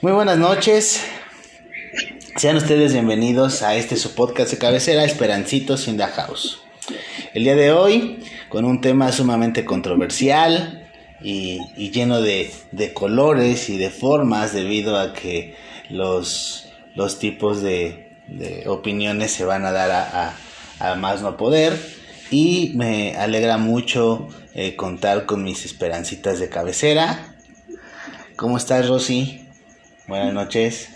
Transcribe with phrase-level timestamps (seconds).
[0.00, 1.02] Muy buenas noches.
[2.36, 6.62] Sean ustedes bienvenidos a este su podcast de cabecera, Esperancitos in the House.
[7.34, 10.88] El día de hoy, con un tema sumamente controversial
[11.20, 12.52] y, lleno de,
[12.94, 15.56] colores y de formas, debido a que
[15.90, 18.12] los, los tipos de,
[18.68, 20.36] opiniones se van a dar
[20.78, 21.76] a, más no poder.
[22.30, 27.34] Y me alegra mucho eh, contar con mis esperancitas de cabecera.
[28.36, 29.47] ¿Cómo estás, Rosy?
[30.08, 30.88] Buenas noches.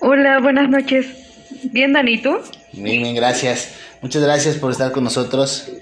[0.00, 1.06] Hola, buenas noches.
[1.72, 2.36] Bien, Dani, ¿tú?
[2.74, 3.74] Bien, bien, gracias.
[4.02, 5.72] Muchas gracias por estar con nosotros.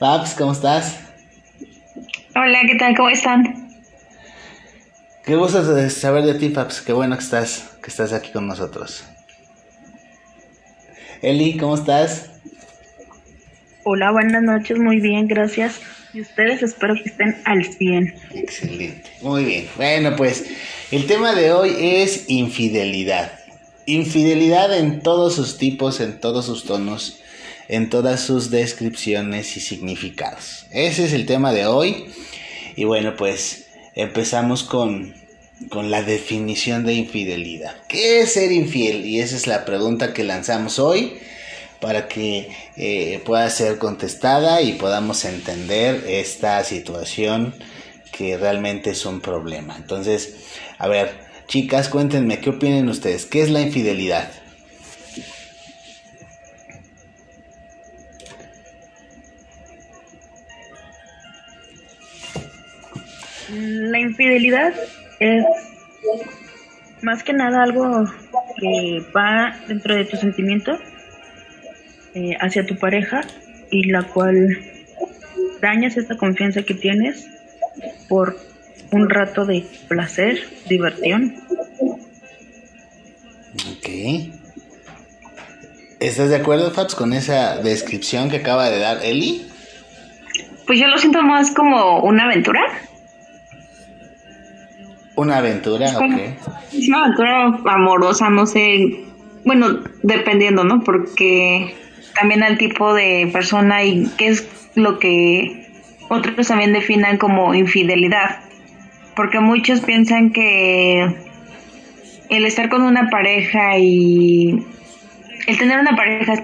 [0.00, 0.98] Fabs, ¿cómo estás?
[2.34, 2.96] Hola, ¿qué tal?
[2.96, 3.70] ¿Cómo están?
[5.24, 6.80] Qué gusto saber de ti, Fabs.
[6.80, 9.04] Qué bueno que estás, que estás aquí con nosotros.
[11.22, 12.30] Eli, ¿cómo estás?
[13.84, 15.80] Hola, buenas noches, muy bien, gracias.
[16.14, 18.14] Y ustedes espero que estén al 100.
[18.34, 19.10] Excelente.
[19.22, 19.68] Muy bien.
[19.76, 20.44] Bueno, pues
[20.90, 23.32] el tema de hoy es infidelidad.
[23.86, 27.20] Infidelidad en todos sus tipos, en todos sus tonos,
[27.68, 30.66] en todas sus descripciones y significados.
[30.70, 32.06] Ese es el tema de hoy.
[32.76, 35.14] Y bueno, pues empezamos con,
[35.70, 37.74] con la definición de infidelidad.
[37.88, 39.06] ¿Qué es ser infiel?
[39.06, 41.14] Y esa es la pregunta que lanzamos hoy
[41.82, 47.52] para que eh, pueda ser contestada y podamos entender esta situación
[48.12, 49.76] que realmente es un problema.
[49.76, 51.10] Entonces, a ver,
[51.48, 53.26] chicas, cuéntenme, ¿qué opinan ustedes?
[53.26, 54.30] ¿Qué es la infidelidad?
[63.50, 64.72] La infidelidad
[65.18, 65.44] es
[67.02, 68.04] más que nada algo
[68.56, 70.78] que va dentro de tus sentimientos
[72.14, 73.22] eh, hacia tu pareja
[73.70, 74.58] y la cual
[75.60, 77.26] dañas esta confianza que tienes
[78.08, 78.36] por
[78.90, 80.38] un rato de placer,
[80.68, 81.34] diversión.
[83.54, 83.88] Ok.
[86.00, 89.46] ¿Estás de acuerdo, Fabs, con esa descripción que acaba de dar Eli?
[90.66, 92.60] Pues yo lo siento más como una aventura.
[95.14, 96.02] Una aventura, es ok.
[96.72, 99.04] Es una aventura amorosa, no sé.
[99.44, 100.82] Bueno, dependiendo, ¿no?
[100.82, 101.74] Porque
[102.14, 105.66] también al tipo de persona y qué es lo que
[106.08, 108.40] otros también definan como infidelidad.
[109.14, 111.14] Porque muchos piensan que
[112.28, 114.64] el estar con una pareja y
[115.46, 116.34] el tener una pareja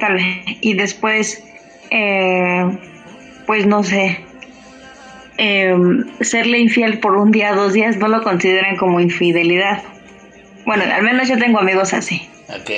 [0.61, 1.43] y después,
[1.91, 2.65] eh,
[3.47, 4.21] pues no sé,
[5.39, 5.75] eh,
[6.21, 9.83] serle infiel por un día, dos días, no lo consideran como infidelidad.
[10.67, 12.29] Bueno, al menos yo tengo amigos así.
[12.49, 12.71] Ok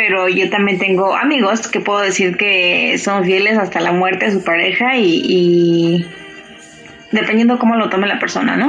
[0.00, 4.30] pero yo también tengo amigos que puedo decir que son fieles hasta la muerte a
[4.30, 6.06] su pareja y,
[7.12, 8.68] dependiendo cómo lo tome la persona, ¿no?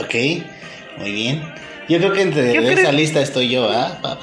[0.00, 0.14] Ok,
[0.98, 1.42] muy bien.
[1.88, 3.98] Yo creo que entre esa lista estoy yo, ¿ah?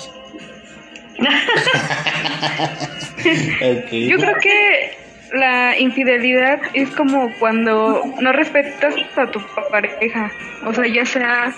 [3.91, 4.97] Yo creo que
[5.33, 10.31] la infidelidad es como cuando no respetas a tu pareja.
[10.65, 11.53] O sea, ya sea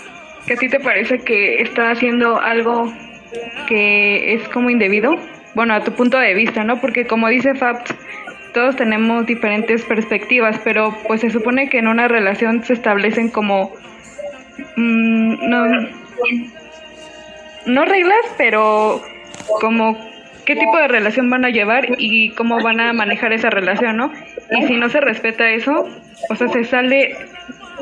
[0.47, 2.91] que a ti te parece que está haciendo algo
[3.68, 5.16] que es como indebido,
[5.56, 6.80] bueno, a tu punto de vista, ¿no?
[6.80, 7.84] Porque como dice Fab,
[8.54, 13.72] todos tenemos diferentes perspectivas, pero pues se supone que en una relación se establecen como
[14.76, 15.66] mm, no,
[17.66, 19.02] no reglas, pero
[19.62, 19.98] como
[20.46, 24.12] qué tipo de relación van a llevar y cómo van a manejar esa relación, ¿no?
[24.52, 25.88] Y si no se respeta eso,
[26.30, 27.16] o sea, se sale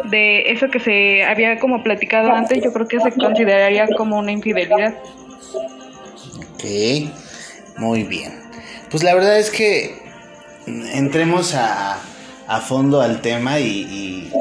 [0.06, 4.31] de eso que se había como platicado antes, yo creo que se consideraría como una
[4.31, 4.94] infidelidad.
[5.53, 6.63] Ok,
[7.78, 8.41] muy bien.
[8.90, 10.02] Pues la verdad es que
[10.66, 12.00] entremos a,
[12.47, 14.31] a fondo al tema y,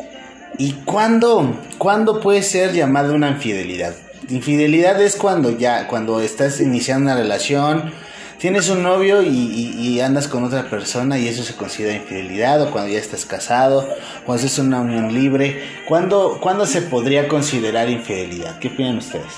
[0.59, 3.95] y, ¿cuándo, ¿cuándo, puede ser llamada una infidelidad?
[4.29, 7.93] Infidelidad es cuando ya, cuando estás iniciando una relación,
[8.39, 12.93] tienes un novio y, andas con otra persona y eso se considera infidelidad o cuando
[12.93, 13.89] ya estás casado,
[14.25, 18.59] cuando es una unión libre, ¿cuándo, ¿cuándo se podría considerar infidelidad?
[18.59, 19.33] ¿Qué opinan ustedes?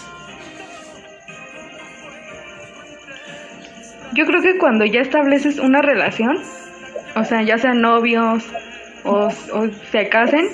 [4.19, 6.43] Yo creo que cuando ya estableces una relación,
[7.15, 8.43] o sea, ya sean novios
[9.05, 9.31] o,
[9.93, 10.49] se casen,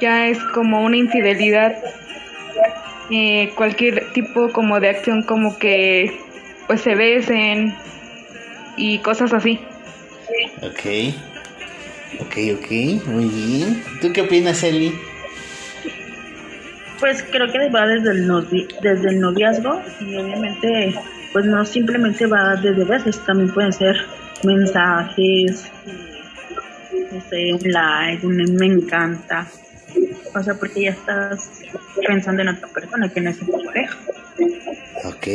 [0.00, 1.76] ya es como una infidelidad.
[3.12, 6.18] Eh, cualquier tipo como de acción como que
[6.66, 7.76] pues se besen
[8.76, 9.60] y cosas así.
[10.62, 11.14] Ok,
[12.22, 13.84] ok, ok, muy bien.
[14.00, 14.92] ¿Tú qué opinas, Eli?
[16.98, 18.26] Pues creo que va desde el,
[18.82, 20.92] desde el noviazgo y obviamente
[21.34, 23.96] pues no simplemente va desde veces, también pueden ser
[24.44, 25.68] mensajes,
[27.10, 29.44] no sé, un like, un me encanta.
[30.32, 31.50] O sea, porque ya estás
[32.06, 33.98] pensando en otra persona que no es tu pareja.
[35.06, 35.26] Ok.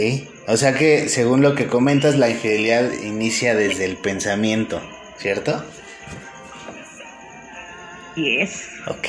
[0.47, 4.81] O sea que, según lo que comentas, la infidelidad inicia desde el pensamiento,
[5.17, 5.65] ¿cierto?
[8.15, 8.69] Yes.
[8.87, 9.07] Ok,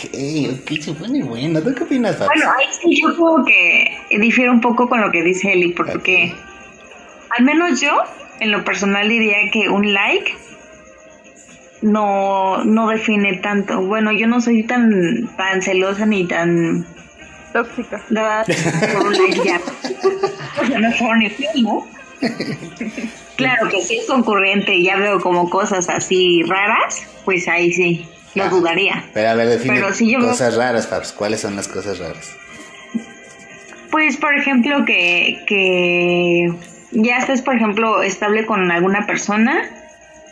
[0.61, 1.63] ok, se pone bueno.
[1.63, 2.33] ¿Tú qué opinas, Fabs?
[2.35, 6.35] Bueno, ahí sí yo creo que difiere un poco con lo que dice Eli, porque
[7.37, 8.03] al menos yo,
[8.41, 10.35] en lo personal, diría que un like
[11.83, 13.81] no, no define tanto.
[13.83, 16.87] Bueno, yo no soy tan, tan celosa ni tan
[17.53, 18.03] Tóxica.
[18.11, 18.45] dada
[18.95, 19.61] por un like ya.
[20.63, 21.87] O sea, mejor ni fiel, ¿no?
[23.37, 28.07] Claro que si es concurrente y ya veo como cosas así raras, pues ahí sí,
[28.35, 28.49] lo Ah.
[28.51, 29.05] dudaría.
[29.15, 31.13] Pero a ver, define Pero si yo- cosas raras, Fabs.
[31.13, 32.31] ¿Cuáles son las cosas raras?
[33.91, 36.53] Pues, por ejemplo, que, que
[36.93, 39.69] ya estés, por ejemplo, estable con alguna persona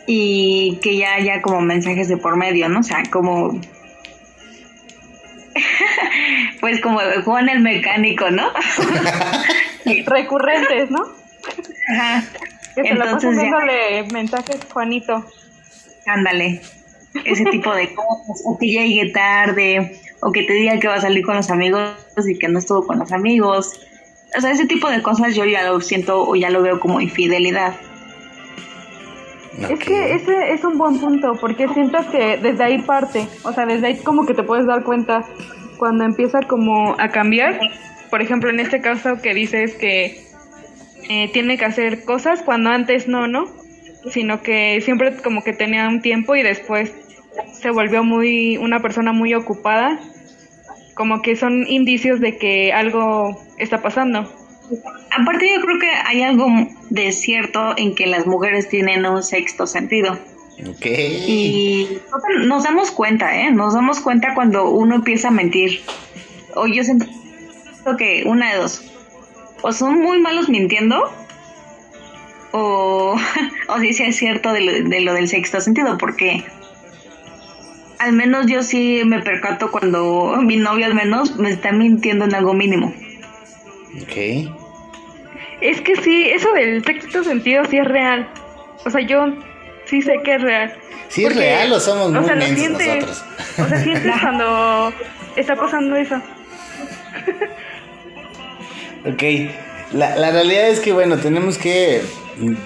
[0.05, 2.79] y que ya haya como mensajes de por medio, ¿no?
[2.79, 3.59] O sea, como...
[6.61, 8.49] pues como Juan el mecánico, ¿no?
[10.05, 11.05] Recurrentes, ¿no?
[11.93, 12.23] Ajá.
[12.75, 15.25] Que se la Entonces ya- dándole mensajes, Juanito.
[16.05, 16.61] Ándale.
[17.25, 18.41] Ese tipo de cosas.
[18.45, 19.99] O que ya llegue tarde.
[20.21, 21.93] O que te diga que va a salir con los amigos
[22.27, 23.79] y que no estuvo con los amigos.
[24.37, 27.01] O sea, ese tipo de cosas yo ya lo siento o ya lo veo como
[27.01, 27.75] infidelidad.
[29.69, 33.65] Es que ese es un buen punto, porque siento que desde ahí parte, o sea,
[33.65, 35.25] desde ahí como que te puedes dar cuenta
[35.77, 37.59] cuando empieza como a cambiar.
[38.09, 40.23] Por ejemplo, en este caso que dices que
[41.09, 43.45] eh, tiene que hacer cosas cuando antes no, ¿no?
[44.09, 46.93] Sino que siempre como que tenía un tiempo y después
[47.53, 49.99] se volvió muy una persona muy ocupada.
[50.99, 54.29] Como que son indicios de que algo está pasando.
[55.17, 56.45] Aparte yo creo que hay algo
[56.89, 60.19] de cierto en que las mujeres tienen un sexto sentido.
[60.69, 60.85] Ok.
[60.85, 61.99] Y
[62.45, 63.49] nos damos cuenta, ¿eh?
[63.49, 65.79] Nos damos cuenta cuando uno empieza a mentir.
[66.53, 67.05] O yo siento
[67.97, 68.83] que una de dos.
[69.61, 71.09] O son muy malos mintiendo.
[72.51, 73.15] O,
[73.69, 75.97] o sí, sí es cierto de lo, de lo del sexto sentido.
[75.97, 76.43] Porque
[77.99, 82.33] al menos yo sí me percato cuando mi novio al menos me está mintiendo en
[82.33, 82.93] algo mínimo.
[84.01, 84.49] Ok.
[85.61, 88.29] Es que sí, eso del sexto sentido sí es real.
[88.85, 89.25] O sea, yo
[89.85, 90.73] sí sé que es real.
[91.09, 92.87] ¿Sí es real o somos muy sea, lo mensos sientes.
[92.87, 93.25] nosotros?
[93.57, 94.93] O sea, sientes cuando
[95.35, 96.21] está pasando eso.
[99.05, 99.23] Ok,
[99.93, 102.01] la, la realidad es que, bueno, tenemos que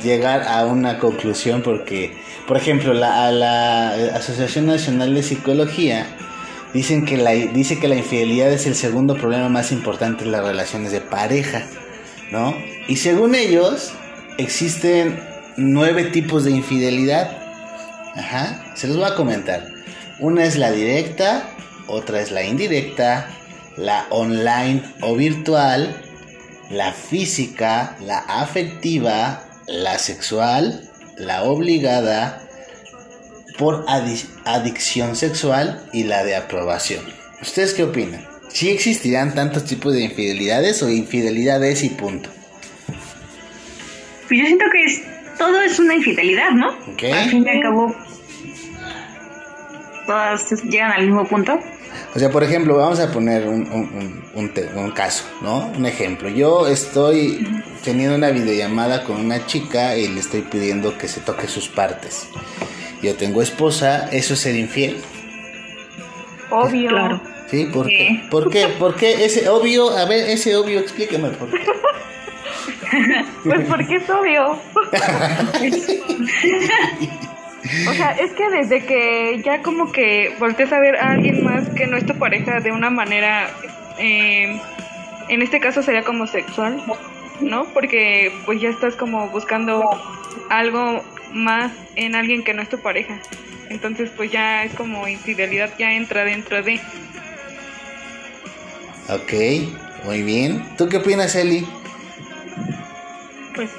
[0.03, 2.15] llegar a una conclusión porque,
[2.47, 6.07] por ejemplo, la, Asociación Nacional de Psicología
[6.73, 7.17] dicen que
[7.53, 11.65] dice que la infidelidad es el segundo problema más importante en las relaciones de pareja,
[12.31, 12.55] ¿no?
[12.87, 13.93] Y según ellos,
[14.37, 15.19] existen
[15.55, 17.37] nueve tipos de infidelidad.
[18.15, 19.67] Ajá, se los voy a comentar.
[20.19, 21.49] Una es la directa,
[21.87, 23.29] otra es la indirecta,
[23.77, 25.95] la online o virtual,
[26.69, 32.41] la física, la afectiva, la sexual, la obligada,
[33.57, 37.03] por adi- adicción sexual y la de aprobación.
[37.41, 38.25] ¿Ustedes qué opinan?
[38.49, 42.29] ¿Sí existirán tantos tipos de infidelidades o infidelidades y punto?
[44.27, 45.01] Pues yo siento que es,
[45.37, 46.69] todo es una infidelidad, ¿no?
[46.69, 47.03] Ok.
[47.13, 47.95] Al fin y al cabo,
[50.05, 51.59] todas llegan al mismo punto.
[52.15, 55.67] O sea, por ejemplo, vamos a poner un, un- un- un te- un caso, ¿no?
[55.77, 56.29] Un ejemplo.
[56.29, 57.47] Yo estoy
[57.83, 62.27] teniendo una videollamada con una chica y le estoy pidiendo que se toque sus partes.
[63.01, 65.01] Yo tengo esposa, ¿eso es ser infiel?
[66.49, 66.89] Obvio.
[66.89, 67.21] Claro.
[67.49, 67.65] ¿Sí?
[67.65, 67.91] ¿Por Sí.
[67.97, 68.23] qué?
[68.31, 68.67] ¿Por qué?
[68.79, 69.89] ¿Por qué ese obvio?
[69.91, 71.59] A ver, ese obvio, explíqueme por qué.
[73.43, 74.57] Pues porque es obvio.
[77.89, 81.69] o sea, es que desde que ya como que volteas a ver a alguien más
[81.69, 83.49] que no es tu pareja de una manera,
[83.97, 84.59] eh,
[85.29, 86.83] en este caso sería como sexual,
[87.39, 87.65] ¿no?
[87.73, 89.83] Porque pues ya estás como buscando
[90.49, 91.03] algo
[91.33, 93.19] más en alguien que no es tu pareja.
[93.69, 96.79] Entonces pues ya es como infidelidad, ya entra dentro de...
[99.09, 100.63] Ok, muy bien.
[100.77, 101.65] ¿Tú qué opinas, Eli?
[103.55, 103.69] Pues,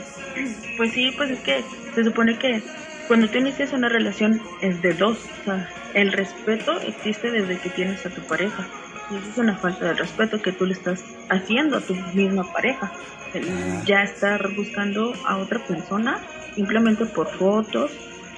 [0.77, 1.63] pues sí, pues es que
[1.95, 2.63] se supone que
[3.07, 5.19] cuando tú inicias una relación es de dos.
[5.41, 8.67] O sea, el respeto existe desde que tienes a tu pareja.
[9.11, 12.51] Y eso es una falta de respeto que tú le estás haciendo a tu misma
[12.53, 12.93] pareja.
[13.35, 13.45] El
[13.85, 16.21] ya estar buscando a otra persona
[16.55, 17.91] simplemente por fotos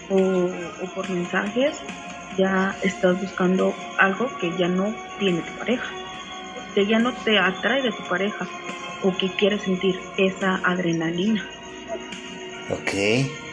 [0.08, 1.76] o, o por mensajes,
[2.38, 5.87] ya estás buscando algo que ya no tiene tu pareja.
[6.75, 8.46] Que ya no te atrae de tu pareja
[9.02, 11.46] o que quieres sentir esa adrenalina.
[12.70, 12.90] Ok,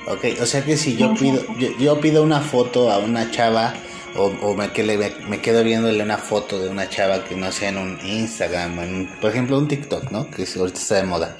[0.07, 0.41] ok.
[0.41, 3.73] O sea que si yo pido, yo, yo pido una foto a una chava
[4.15, 4.83] o, me, que
[5.27, 9.09] me, quedo viéndole una foto de una chava que no sea en un Instagram, en,
[9.19, 10.29] por ejemplo un TikTok, ¿no?
[10.29, 11.37] Que ahorita está de moda.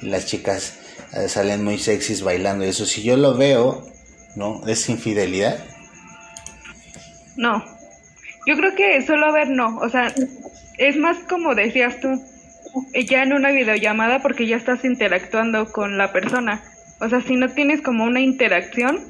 [0.00, 0.78] Y las chicas
[1.12, 2.86] eh, salen muy sexys bailando y eso.
[2.86, 3.84] Si yo lo veo,
[4.36, 4.66] ¿no?
[4.66, 5.64] ¿Es infidelidad?
[7.36, 7.64] No.
[8.46, 9.78] Yo creo que solo ver no.
[9.78, 10.14] O sea,
[10.78, 12.08] es más como decías tú,
[13.08, 16.62] ya en una videollamada porque ya estás interactuando con la persona.
[17.00, 19.00] O sea, si no tienes como una interacción,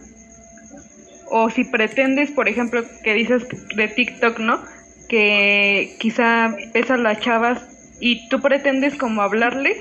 [1.28, 4.62] o si pretendes, por ejemplo, que dices de TikTok, ¿no?
[5.08, 7.62] Que quizá pesan las chavas
[8.00, 9.78] y tú pretendes como hablarles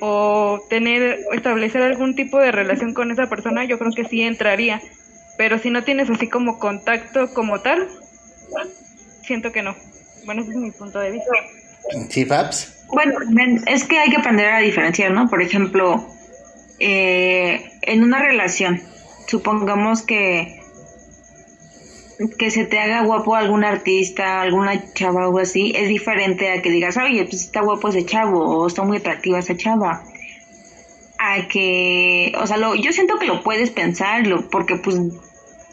[0.00, 4.80] o tener, establecer algún tipo de relación con esa persona, yo creo que sí entraría.
[5.38, 7.88] Pero si no tienes así como contacto como tal,
[9.22, 9.74] siento que no.
[10.24, 11.32] Bueno, ese es mi punto de vista.
[12.08, 12.84] ¿Sí, Fabs?
[12.88, 13.18] Bueno,
[13.66, 15.28] es que hay que aprender a diferenciar, ¿no?
[15.28, 16.08] Por ejemplo,
[16.78, 18.82] eh, en una relación,
[19.26, 20.56] supongamos que
[22.38, 26.70] que se te haga guapo algún artista, alguna chava o así, es diferente a que
[26.70, 30.02] digas, oye, pues está guapo ese chavo o está muy atractiva esa chava.
[31.18, 34.96] A que, o sea, lo, yo siento que lo puedes pensar, porque pues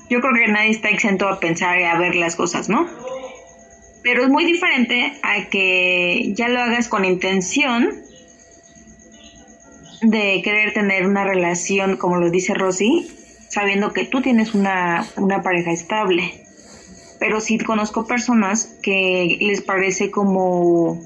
[0.09, 2.87] yo creo que nadie está exento a pensar y a ver las cosas, ¿no?
[4.03, 8.03] Pero es muy diferente a que ya lo hagas con intención
[10.03, 13.09] de querer tener una relación, como lo dice Rosy,
[13.49, 15.07] sabiendo que tú tienes una,
[15.43, 16.45] pareja estable.
[17.19, 21.01] Pero sí conozco personas que les parece como,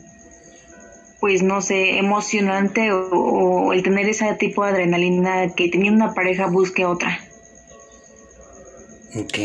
[1.20, 6.48] pues no sé, emocionante o, el tener ese tipo de adrenalina que teniendo una pareja
[6.48, 7.20] busque otra.
[9.16, 9.38] Ok,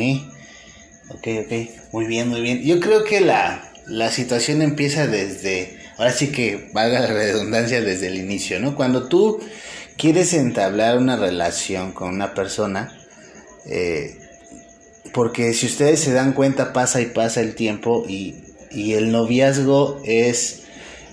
[1.11, 1.53] ok, ok,
[1.93, 2.63] muy bien, muy bien.
[2.63, 8.09] Yo creo que la, la situación empieza desde, ahora sí que valga la redundancia desde
[8.09, 8.75] el inicio, ¿no?
[8.75, 9.41] Cuando tú
[9.97, 12.93] quieres entablar una relación con una persona,
[13.67, 14.19] eh,
[15.13, 18.45] porque si ustedes se dan cuenta pasa y pasa el tiempo y,
[18.75, 20.63] el noviazgo es,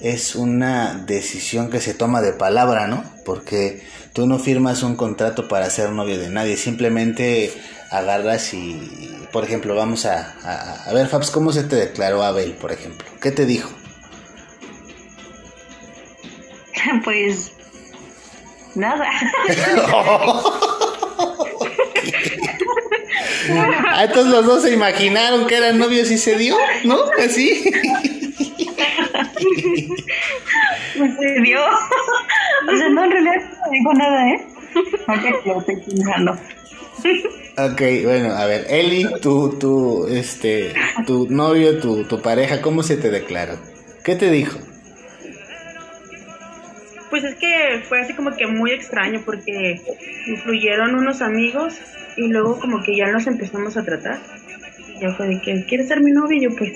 [0.01, 3.03] es una decisión que se toma de palabra, ¿no?
[3.25, 3.81] Porque
[4.13, 7.51] tú no firmas un contrato para ser novio de nadie, simplemente
[7.91, 12.53] agarras y, por ejemplo, vamos a, a, a ver, Fabs, ¿cómo se te declaró Abel,
[12.53, 13.05] por ejemplo?
[13.19, 13.69] ¿Qué te dijo?
[17.03, 17.51] Pues
[18.75, 19.09] Nada.
[23.89, 26.55] ah, entonces los dos se imaginaron que eran novios y se dio,
[26.86, 26.98] ¿no?
[27.17, 27.63] Así.
[30.98, 31.59] Pues se dio.
[31.62, 34.48] O sea, no, en realidad no dijo nada, ¿eh?
[35.43, 36.33] que lo estoy pensando.
[37.57, 40.74] Ok, bueno, a ver, Eli, tu, tu, este,
[41.07, 43.57] tu novio, tu, tu pareja, ¿cómo se te declaró?
[44.03, 44.59] ¿Qué te dijo?
[47.09, 49.81] Pues es que fue así como que muy extraño porque
[50.27, 51.75] influyeron unos amigos
[52.17, 54.19] y luego como que ya nos empezamos a tratar.
[54.95, 56.37] Y ya fue de que, ¿quieres ser mi novio?
[56.37, 56.71] Y yo pues,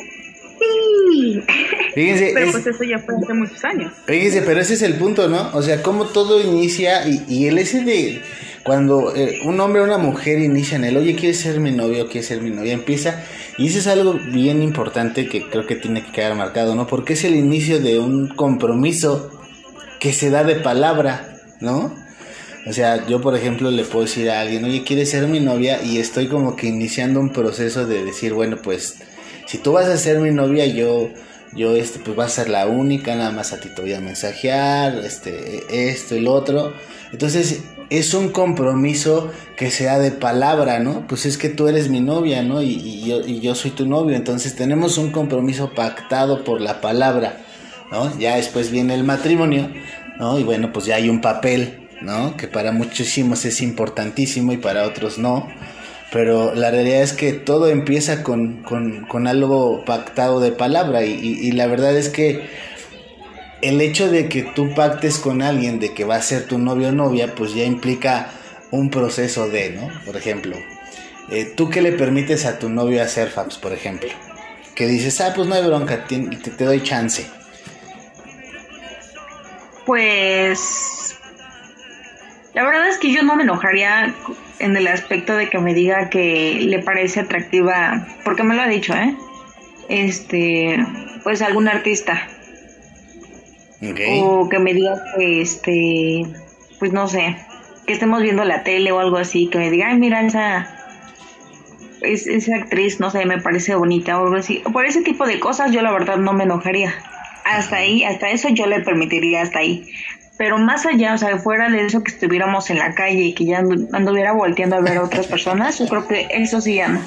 [0.60, 1.44] sí.
[1.94, 3.94] Fíjense, pero pues eso ya fue hace muchos años.
[4.06, 5.52] Fíjense, pero ese es el punto, ¿no?
[5.54, 8.22] O sea, cómo todo inicia y, y el ese de
[8.64, 12.08] cuando eh, un hombre o una mujer inician el, oye, ¿quieres ser mi novio?
[12.08, 12.74] ¿Quieres ser mi novia?
[12.74, 13.24] Empieza,
[13.58, 16.88] y eso es algo bien importante que creo que tiene que quedar marcado, ¿no?
[16.88, 19.43] Porque es el inicio de un compromiso
[20.04, 21.96] que se da de palabra, ¿no?
[22.68, 25.82] O sea, yo por ejemplo le puedo decir a alguien, oye, ¿quieres ser mi novia?
[25.82, 28.96] Y estoy como que iniciando un proceso de decir, bueno, pues
[29.48, 31.10] si tú vas a ser mi novia, yo,
[31.56, 34.02] yo, este, pues vas a ser la única, nada más a ti te voy a
[34.02, 36.74] mensajear, este, esto y lo otro.
[37.14, 41.08] Entonces, es un compromiso que se da de palabra, ¿no?
[41.08, 42.62] Pues es que tú eres mi novia, ¿no?
[42.62, 44.18] Y, yo, y yo soy tu novio.
[44.18, 47.38] Entonces, tenemos un compromiso pactado por la palabra.
[47.92, 48.18] ¿No?
[48.20, 49.70] Ya después viene el matrimonio,
[50.18, 50.40] ¿no?
[50.40, 52.38] Y bueno, pues ya hay un papel, ¿no?
[52.38, 55.48] Que para muchísimos es importantísimo y para otros no.
[56.12, 58.64] Pero la realidad es que todo empieza con,
[59.28, 62.48] algo pactado de palabra y, la verdad es que
[63.64, 66.90] el hecho de que tú pactes con alguien de que va a ser tu novio
[66.90, 68.30] o novia, pues ya implica
[68.70, 69.90] un proceso de, ¿no?
[70.06, 70.56] Por ejemplo,
[71.32, 74.10] eh, ¿tú qué le permites a tu novio hacer, Fabs, por ejemplo?
[74.76, 77.26] Que dices, ah, pues no hay bronca, te, te doy chance.
[79.86, 81.20] Pues
[82.54, 84.14] la verdad es que yo no me enojaría
[84.60, 88.68] en el aspecto de que me diga que le parece atractiva, porque me lo ha
[88.68, 89.16] dicho, ¿eh?
[89.90, 90.78] Este,
[91.24, 92.28] pues algún artista.
[94.22, 96.26] O que me diga que, este,
[96.80, 97.36] pues no sé,
[97.86, 100.74] que estemos viendo la tele o algo así, que me diga, ay, mira, esa,
[102.02, 104.64] esa actriz, no sé, me parece bonita o algo así.
[104.72, 106.94] Por ese tipo de cosas yo la verdad no me enojaría
[107.46, 109.90] hasta ahí, hasta eso yo le permitiría hasta ahí.
[110.38, 113.46] Pero más allá, o sea, fuera de eso que estuviéramos en la calle y que
[113.46, 117.02] ya anduviera volteando a ver a otras personas, yo creo que eso sí ya no.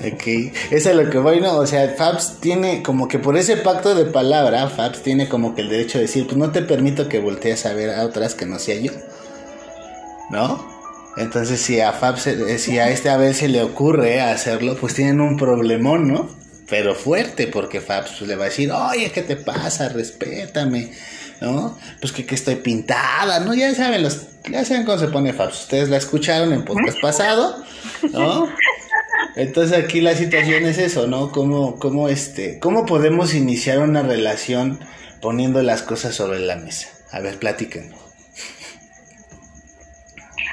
[0.00, 1.56] Ok, eso es lo que voy, ¿no?
[1.56, 5.62] O sea, Fabs tiene como que por ese pacto de palabra, Fabs tiene como que
[5.62, 8.46] el derecho de decir, pues no te permito que voltees a ver a otras que
[8.46, 8.92] no sea yo.
[10.30, 10.64] ¿No?
[11.16, 15.20] Entonces, si a Fabs, eh, si a este Abel se le ocurre hacerlo, pues tienen
[15.20, 16.28] un problemón, ¿no?
[16.68, 19.88] Pero fuerte, porque Fabs pues, le va a decir, oye, ¿qué te pasa?
[19.88, 20.90] Respétame,
[21.40, 21.78] ¿no?
[22.00, 23.54] Pues que, que estoy pintada, ¿no?
[23.54, 25.62] Ya saben, los, ya saben cómo se pone Fabs.
[25.62, 27.64] Ustedes la escucharon en podcast pasado,
[28.12, 28.48] ¿no?
[29.36, 31.30] Entonces aquí la situación es eso, ¿no?
[31.30, 34.80] ¿Cómo, cómo, este, ¿Cómo podemos iniciar una relación
[35.22, 36.88] poniendo las cosas sobre la mesa?
[37.12, 37.94] A ver, platiquen.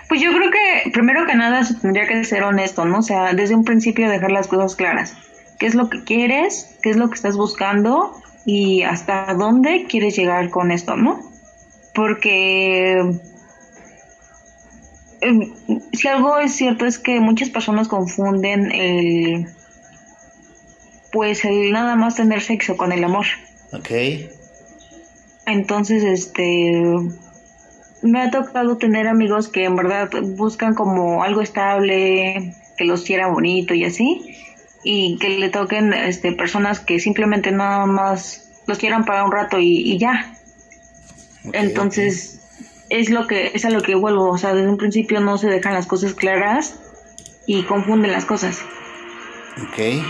[0.07, 2.99] Pues yo creo que primero que nada se tendría que ser honesto, ¿no?
[2.99, 5.15] O sea, desde un principio dejar las cosas claras.
[5.59, 6.77] ¿Qué es lo que quieres?
[6.81, 8.19] ¿Qué es lo que estás buscando?
[8.45, 11.19] Y hasta dónde quieres llegar con esto, ¿no?
[11.93, 12.99] Porque
[15.21, 15.51] eh,
[15.93, 19.47] si algo es cierto es que muchas personas confunden el
[21.11, 23.25] pues el nada más tener sexo con el amor.
[23.71, 23.91] Ok.
[25.45, 26.73] Entonces, este
[28.01, 33.27] me ha tocado tener amigos que en verdad buscan como algo estable, que los quiera
[33.27, 34.35] bonito y así,
[34.87, 39.57] y que le toquen este personas que simplemente nada más los quieran para un rato
[39.59, 40.37] y, ya.
[41.53, 42.39] Entonces,
[42.89, 45.49] es lo que es a lo que vuelvo, o sea, desde un principio no se
[45.49, 46.79] dejan las cosas claras
[47.47, 48.61] y confunden las cosas.
[49.63, 50.03] Ok.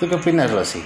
[0.00, 0.82] ¿Tú qué opinas, Rosy?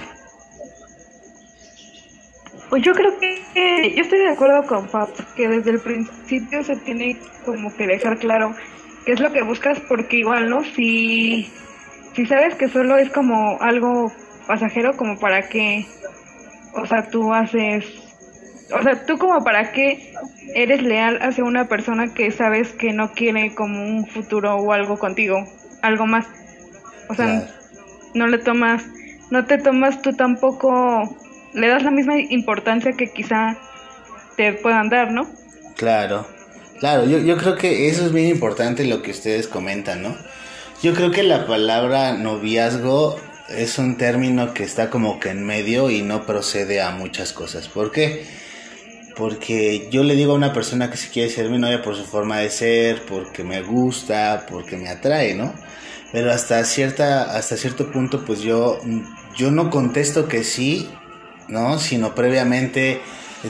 [2.69, 6.75] Pues yo creo que yo estoy de acuerdo con Fab, que desde el principio se
[6.75, 8.53] tiene como que dejar claro
[9.07, 10.65] qué es lo que buscas, porque igual, ¿no?
[10.65, 11.49] Si,
[12.13, 14.11] si sabes que solo es como algo
[14.45, 15.85] pasajero, como para que,
[16.73, 17.85] o sea, tú haces
[18.73, 20.13] o sea, tú como para qué
[20.53, 24.97] eres leal hacia una persona que sabes que no quiere como un futuro o algo
[24.97, 25.37] contigo,
[25.81, 26.27] algo más.
[27.07, 27.47] O sea,
[28.13, 28.83] no le tomas,
[29.31, 31.15] no te tomas tú tampoco,
[31.53, 33.55] le das la misma importancia que quizá
[34.35, 35.25] te puedan dar, ¿no?
[35.77, 36.27] Claro,
[36.79, 40.17] claro, yo, yo creo que eso es bien importante lo que ustedes comentan, ¿no?
[40.81, 45.89] Yo creo que la palabra noviazgo es un término que está como que en medio
[45.89, 47.67] y no procede a muchas cosas.
[47.67, 48.25] ¿Por qué?
[49.17, 52.05] porque yo le digo a una persona que si quiere ser mi novia por su
[52.05, 55.53] forma de ser, porque me gusta, porque me atrae, ¿no?
[56.11, 58.79] Pero hasta cierta hasta cierto punto pues yo
[59.35, 60.89] yo no contesto que sí,
[61.47, 61.79] ¿no?
[61.79, 63.01] Sino previamente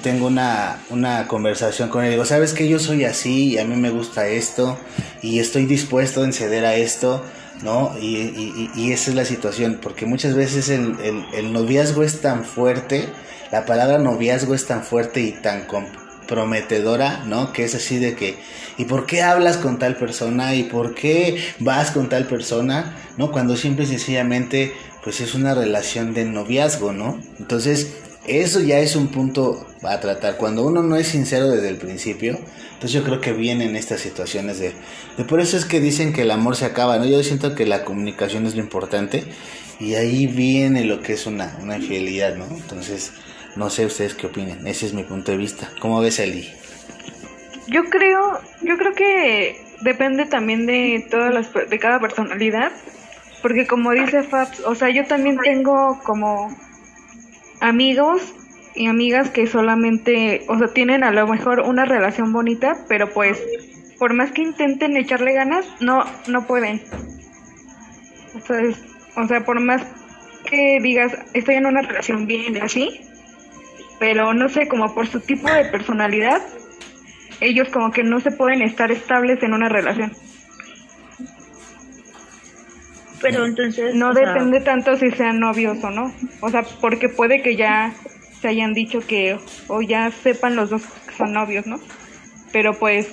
[0.02, 2.12] tengo una, una conversación con él.
[2.12, 4.78] Digo, ¿sabes que yo soy así y a mí me gusta esto
[5.22, 7.24] y estoy dispuesto a ceder a esto?
[7.64, 7.96] ¿No?
[8.00, 10.96] Y, y, y, esa es la situación, porque muchas veces el,
[11.34, 13.10] el, noviazgo es tan fuerte
[13.52, 17.54] la palabra noviazgo es tan fuerte y tan comprometedora, ¿no?
[17.54, 18.38] Que es así de que,
[18.78, 20.54] ¿y por qué hablas con tal persona?
[20.56, 22.98] ¿Y por qué vas con tal persona?
[23.16, 23.32] ¿No?
[23.32, 27.22] Cuando simple y sencillamente, pues es una relación de noviazgo, ¿no?
[27.40, 27.94] Entonces,
[28.28, 30.38] eso ya es un punto a tratar.
[30.38, 32.38] Cuando uno no es sincero desde el principio,
[32.74, 34.74] entonces yo creo que vienen estas situaciones de,
[35.18, 37.06] de, por eso es que dicen que el amor se acaba, ¿no?
[37.06, 39.24] Yo siento que la comunicación es lo importante
[39.80, 42.46] y ahí viene lo que es una, una infidelidad, ¿no?
[42.46, 43.14] Entonces,
[43.56, 45.72] no sé ustedes qué opinan, ese es mi punto de vista.
[45.80, 46.52] ¿Cómo ves, Eli?
[47.68, 52.72] Yo creo, yo creo que depende también de todas las de cada personalidad,
[53.42, 56.56] porque como dice Fabs, o sea, yo también tengo como
[57.60, 58.34] amigos
[58.76, 63.42] y amigas que solamente, o sea, tienen a lo mejor una relación bonita, pero pues
[63.98, 66.82] por más que intenten echarle ganas, no no pueden.
[69.16, 69.82] O sea, por más
[70.50, 73.02] que digas, estoy en una relación bien así,
[74.00, 76.42] pero no sé, como por su tipo de personalidad,
[77.42, 80.12] ellos como que no se pueden estar estables en una relación.
[83.22, 83.96] Pero entonces...
[83.96, 86.14] No depende tanto si sean novios o no.
[86.42, 87.94] O sea, porque puede que ya
[88.42, 91.80] se hayan dicho que, o ya sepan los dos que son novios, ¿no?
[92.52, 93.10] Pero pues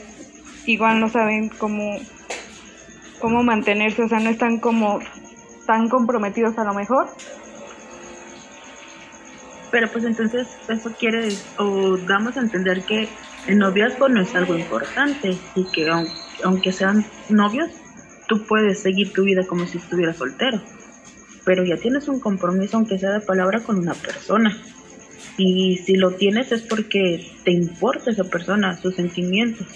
[0.66, 1.98] igual no saben cómo,
[3.18, 5.00] cómo mantenerse, o sea, no están como
[5.66, 7.08] tan comprometidos a lo mejor
[9.74, 13.08] pero pues entonces eso quiere o damos a entender que
[13.48, 15.90] el noviazgo no es algo importante y que
[16.44, 17.72] aunque, sean novios,
[18.26, 20.60] tú puedes seguir tu vida como si estuvieras soltero.
[21.44, 24.56] Pero ya tienes un compromiso, aunque sea de palabra, con una persona.
[25.36, 29.66] Y si lo tienes es porque te importa esa persona, sus sentimientos.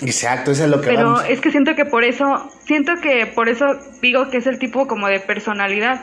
[0.00, 3.48] Exacto, eso es lo que Pero es que siento que por eso, siento que por
[3.48, 3.64] eso
[4.02, 6.00] digo que es el tipo como de personalidad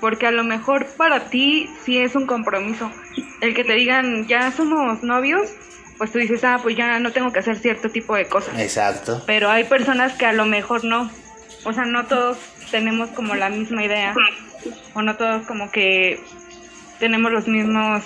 [0.00, 2.90] porque a lo mejor para ti sí es un compromiso.
[3.40, 5.50] El que te digan, ya somos novios,
[5.98, 8.58] pues tú dices, ah, pues ya no tengo que hacer cierto tipo de cosas.
[8.58, 9.22] Exacto.
[9.26, 11.10] Pero hay personas que a lo mejor no.
[11.64, 12.38] O sea, no todos
[12.70, 14.14] tenemos como la misma idea.
[14.94, 16.20] O no todos como que
[16.98, 18.04] tenemos los mismos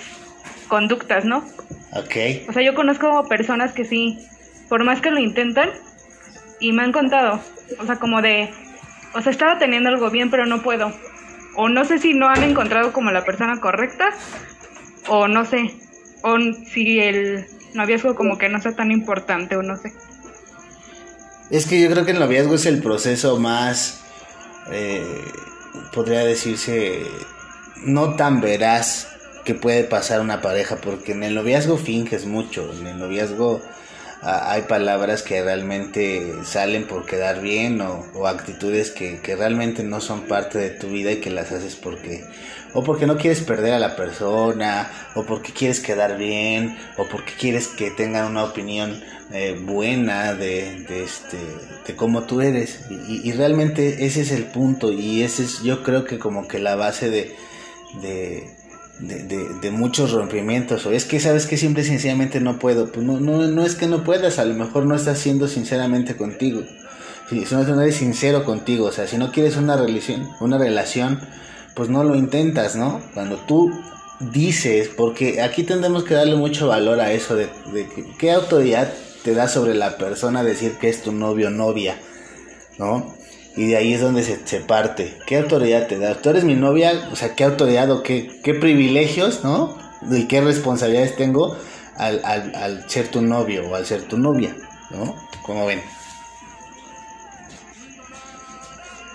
[0.67, 1.45] conductas, ¿no?
[1.93, 2.47] Ok.
[2.47, 4.19] O sea, yo conozco personas que sí,
[4.69, 5.69] por más que lo intentan,
[6.59, 7.41] y me han contado,
[7.79, 8.49] o sea, como de,
[9.13, 10.93] o sea, estaba teniendo algo bien, pero no puedo.
[11.55, 14.09] O no sé si no han encontrado como la persona correcta,
[15.07, 15.73] o no sé,
[16.21, 16.37] o
[16.71, 19.93] si el noviazgo como que no sea tan importante, o no sé.
[21.49, 24.01] Es que yo creo que el noviazgo es el proceso más,
[24.71, 25.25] eh,
[25.93, 27.03] podría decirse,
[27.83, 29.09] no tan veraz
[29.43, 33.61] que puede pasar una pareja, porque en el noviazgo finges mucho, en el noviazgo
[34.21, 39.99] ah, hay palabras que realmente salen por quedar bien o, actitudes que, que, realmente no
[39.99, 42.23] son parte de tu vida y que las haces porque
[42.73, 47.33] o porque no quieres perder a la persona o porque quieres quedar bien o porque
[47.33, 49.03] quieres que tengan una opinión
[49.33, 51.37] eh, buena de, de, este
[51.87, 52.81] de cómo tú eres.
[52.89, 56.59] Y, y, realmente ese es el punto y ese es yo creo que como que
[56.59, 57.35] la base de,
[58.01, 58.61] de
[59.01, 63.19] de, muchos rompimientos o es que sabes que simple y sencillamente no puedo pues no,
[63.19, 66.61] no, no es que no puedas a lo mejor no estás siendo sinceramente contigo.
[67.29, 71.21] Si no, no eres sincero contigo o sea si no quieres una relación una relación
[71.81, 73.71] pues no lo intentas no cuando tú
[74.19, 77.49] dices porque aquí tendremos que darle mucho valor a eso de,
[78.19, 81.97] qué autoridad te da sobre la persona decir que es tu novio o novia
[82.77, 83.15] no
[83.57, 85.17] y de ahí es donde se, se, parte.
[85.25, 86.21] ¿Qué autoridad te da?
[86.21, 89.75] Tú eres mi novia, o sea, ¿qué autoridad o qué, qué privilegios, ¿no?
[90.09, 91.57] Y qué responsabilidades tengo
[91.97, 94.55] al, al, al ser tu novio o al ser tu novia,
[94.91, 95.17] ¿no?
[95.41, 95.81] Como ven.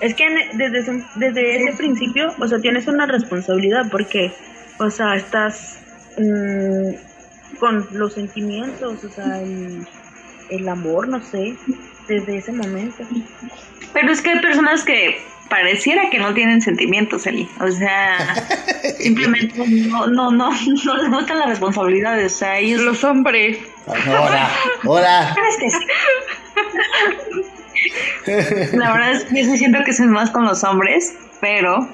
[0.00, 4.32] Es que desde ese, desde ese principio, o sea, tienes una responsabilidad porque,
[4.78, 5.80] o sea, estás
[6.18, 6.94] mmm,
[7.58, 9.86] con los sentimientos, o sea, el,
[10.50, 11.56] el amor, no sé,
[12.08, 13.04] desde ese momento.
[13.92, 17.48] Pero es que hay personas que pareciera que no tienen sentimientos, Eli.
[17.60, 18.46] O sea,
[18.98, 19.54] simplemente
[19.88, 22.34] no, no, no, no les gustan las responsabilidades.
[22.34, 22.82] O sea, ellos...
[22.82, 23.58] Los hombres.
[23.86, 24.50] Ahora,
[24.84, 25.36] ahora.
[28.72, 31.88] La verdad es que yo siento que es más con los hombres, pero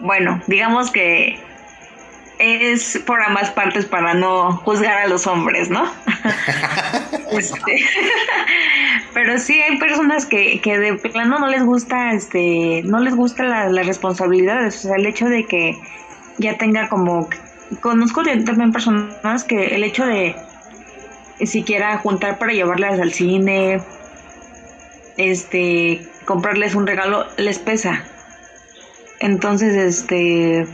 [0.00, 1.38] bueno, digamos que
[2.38, 5.84] es por ambas partes para no juzgar a los hombres, ¿no?
[7.32, 7.84] este,
[9.12, 13.44] pero sí hay personas que, que de plano no les gusta, este, no les gusta
[13.44, 15.78] las la responsabilidades, o sea, el hecho de que
[16.38, 17.28] ya tenga como,
[17.80, 20.34] conozco también personas que el hecho de
[21.46, 23.80] siquiera juntar para llevarlas al cine,
[25.16, 28.04] este, comprarles un regalo, les pesa.
[29.20, 30.66] Entonces, este,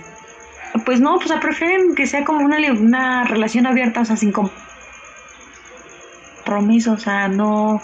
[0.85, 4.33] pues no, pues prefieren que sea como una, una relación abierta, o sea, sin
[6.45, 7.83] compromiso, o sea, no,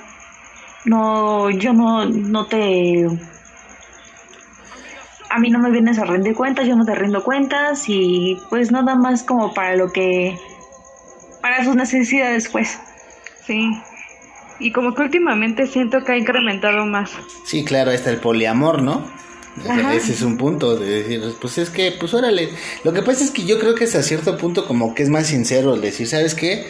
[0.85, 3.07] no, yo no, no te,
[5.33, 8.71] a mí no me vienes a rendir cuentas, yo no te rindo cuentas y pues
[8.71, 10.39] nada más como para lo que,
[11.43, 12.79] para sus necesidades, pues.
[13.47, 13.71] Sí.
[14.59, 17.11] Y como que últimamente siento que ha incrementado más.
[17.45, 19.21] Sí, claro, está el poliamor, ¿no?
[19.93, 22.49] ese es un punto de decir, pues es que, pues órale.
[22.85, 25.27] Lo que pasa es que yo creo que hasta cierto punto como que es más
[25.27, 26.67] sincero el decir, ¿sabes qué?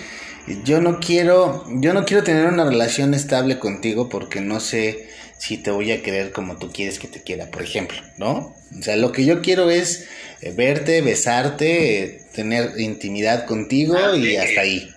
[0.65, 5.09] Yo no quiero, yo no quiero tener una relación estable contigo porque no sé
[5.43, 8.55] si te voy a querer como tú quieres que te quiera, por ejemplo, ¿no?
[8.79, 10.07] O sea, lo que yo quiero es
[10.41, 14.95] eh, verte, besarte, tener intimidad contigo ah, y hasta ahí.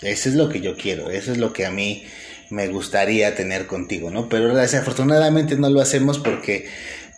[0.00, 2.06] Eso es lo que yo quiero, eso es lo que a mí
[2.48, 4.30] me gustaría tener contigo, ¿no?
[4.30, 6.66] Pero desafortunadamente no lo hacemos porque,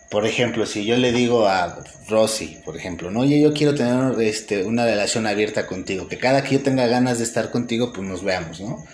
[0.09, 4.19] por ejemplo, si yo le digo a Rosy, por ejemplo, no, oye, yo quiero tener
[4.19, 8.05] este, una relación abierta contigo, que cada que yo tenga ganas de estar contigo, pues
[8.05, 8.85] nos veamos, ¿no?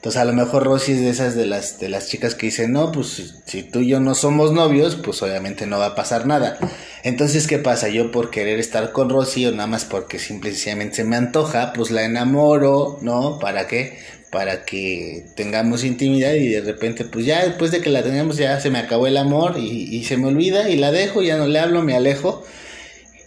[0.00, 2.72] Entonces a lo mejor Rosy es de esas de las de las chicas que dicen,
[2.72, 6.26] no, pues si tú y yo no somos novios, pues obviamente no va a pasar
[6.26, 6.58] nada.
[7.02, 7.90] Entonces, ¿qué pasa?
[7.90, 11.90] Yo por querer estar con Rosy o nada más porque simplemente se me antoja, pues
[11.90, 13.38] la enamoro, ¿no?
[13.38, 13.98] ¿Para qué?
[14.30, 18.60] para que tengamos intimidad y de repente pues ya después de que la tenemos ya
[18.60, 21.58] se me acabó el amor y, se me olvida y la dejo, ya no le
[21.58, 22.44] hablo, me alejo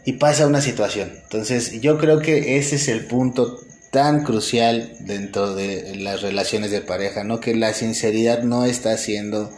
[0.06, 1.12] y pasa una situación.
[1.24, 3.60] Entonces yo creo que ese es el punto
[3.94, 7.40] tan crucial dentro de las relaciones de pareja, ¿no?
[7.40, 9.56] Que la sinceridad no está siendo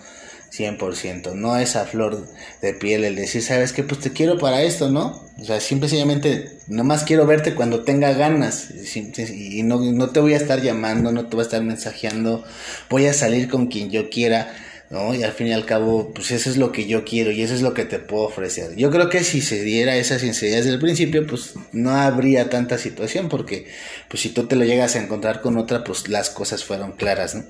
[0.52, 1.36] 100%.
[1.36, 2.28] No es a flor
[2.62, 3.84] de piel el decir, ¿sabes qué?
[3.84, 5.24] Pues te quiero para esto, ¿no?
[5.40, 8.72] O sea, simplemente, nomás quiero verte cuando tenga ganas.
[8.94, 12.44] Y no, no te voy a estar llamando, no te voy a estar mensajeando.
[12.90, 14.54] Voy a salir con quien yo quiera.
[14.90, 15.14] ¿No?
[15.14, 17.54] Y al fin y al cabo, pues eso es lo que yo quiero y eso
[17.54, 18.76] es lo que te puedo ofrecer.
[18.76, 22.78] Yo creo que si se diera esa sinceridad desde el principio, pues no habría tanta
[22.78, 23.68] situación porque,
[24.10, 27.36] pues si tú te lo llegas a encontrar con otra, pues las cosas fueron claras,
[27.36, 27.44] ¿no?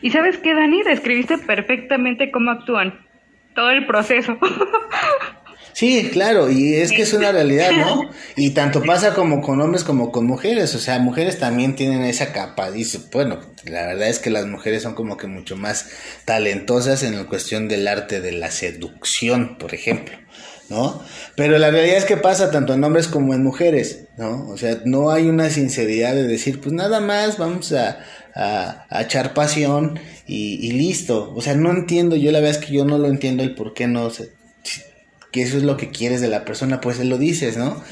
[0.00, 3.06] Y sabes qué, Dani, describiste perfectamente cómo actúan,
[3.54, 4.36] todo el proceso.
[5.72, 8.10] Sí, claro, y es que es una realidad, ¿no?
[8.36, 12.32] Y tanto pasa como con hombres como con mujeres, o sea, mujeres también tienen esa
[12.32, 15.88] capa, dice, bueno, la verdad es que las mujeres son como que mucho más
[16.24, 20.16] talentosas en la cuestión del arte de la seducción, por ejemplo,
[20.68, 21.02] ¿no?
[21.36, 24.48] Pero la realidad es que pasa tanto en hombres como en mujeres, ¿no?
[24.48, 27.98] O sea, no hay una sinceridad de decir, pues nada más vamos a,
[28.34, 31.32] a, echar pasión y, y, listo.
[31.34, 33.74] O sea, no entiendo, yo la verdad es que yo no lo entiendo el por
[33.74, 34.30] qué no se
[35.32, 37.82] que eso es lo que quieres de la persona, pues se lo dices, ¿no?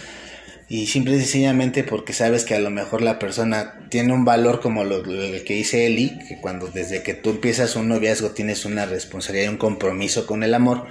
[0.68, 4.60] Y simple y sencillamente porque sabes que a lo mejor la persona tiene un valor
[4.60, 8.86] como lo, que dice Eli, que cuando desde que tú empiezas un noviazgo tienes una
[8.86, 10.86] responsabilidad y un compromiso con el amor,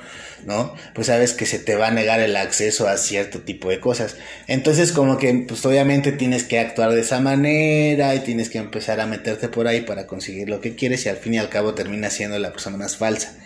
[0.45, 0.73] ¿no?
[0.93, 4.17] Pues sabes que se te va a negar el acceso a cierto tipo de cosas.
[4.47, 8.99] Entonces como que pues obviamente tienes que actuar de esa manera y tienes que empezar
[8.99, 11.73] a meterte por ahí para conseguir lo que quieres y al fin y al cabo
[11.73, 13.37] termina siendo la persona más falsa,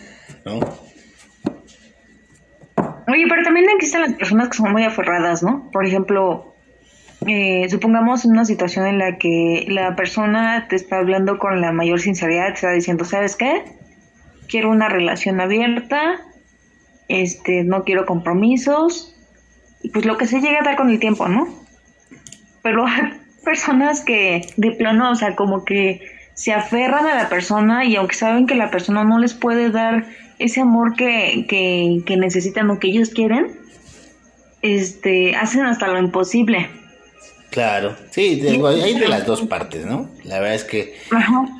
[0.46, 0.93] ¿no?
[3.08, 5.70] Oye, pero también existen las personas que son muy aferradas, ¿no?
[5.72, 6.54] Por ejemplo,
[7.28, 12.00] eh, supongamos una situación en la que la persona te está hablando con la mayor
[12.00, 13.64] sinceridad, te está diciendo, ¿sabes qué?
[14.48, 16.20] Quiero una relación abierta,
[17.08, 19.16] este, no quiero compromisos,
[19.82, 21.48] y pues lo que se llega a dar con el tiempo, ¿no?
[22.62, 26.02] Pero hay personas que de plano, o sea, como que
[26.34, 30.06] se aferran a la persona y aunque saben que la persona no les puede dar
[30.44, 31.46] ese amor que,
[32.06, 33.58] que, necesitan o que ellos quieren,
[34.62, 36.70] este, hacen hasta lo imposible.
[37.50, 40.10] Claro, sí, hay de las dos partes, ¿no?
[40.24, 40.96] La verdad es que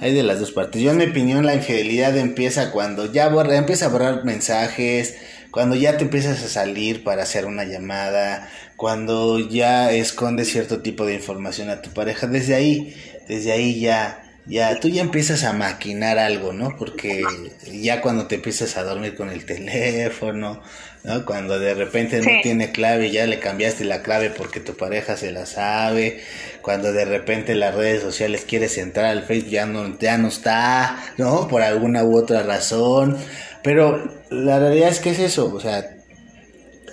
[0.02, 0.82] hay de las dos partes.
[0.82, 5.16] Yo en mi opinión la infidelidad empieza cuando ya borra, empieza a borrar mensajes,
[5.52, 11.06] cuando ya te empiezas a salir para hacer una llamada, cuando ya escondes cierto tipo
[11.06, 12.96] de información a tu pareja, desde ahí,
[13.28, 16.76] desde ahí ya ya tú ya empiezas a maquinar algo, ¿no?
[16.78, 17.24] Porque
[17.72, 20.62] ya cuando te empiezas a dormir con el teléfono,
[21.04, 21.26] ¿no?
[21.26, 25.32] Cuando de repente no tiene clave, ya le cambiaste la clave porque tu pareja se
[25.32, 26.22] la sabe,
[26.62, 31.02] cuando de repente las redes sociales quieres entrar al Facebook ya no ya no está,
[31.18, 31.48] ¿no?
[31.48, 33.18] Por alguna u otra razón,
[33.64, 35.96] pero la realidad es que es eso, o sea,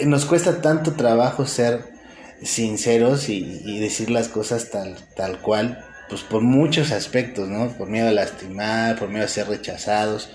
[0.01, 1.91] nos cuesta tanto trabajo ser
[2.43, 7.69] sinceros y, y decir las cosas tal tal cual pues por muchos aspectos, ¿no?
[7.79, 10.29] Por miedo a lastimar, por miedo a ser rechazados,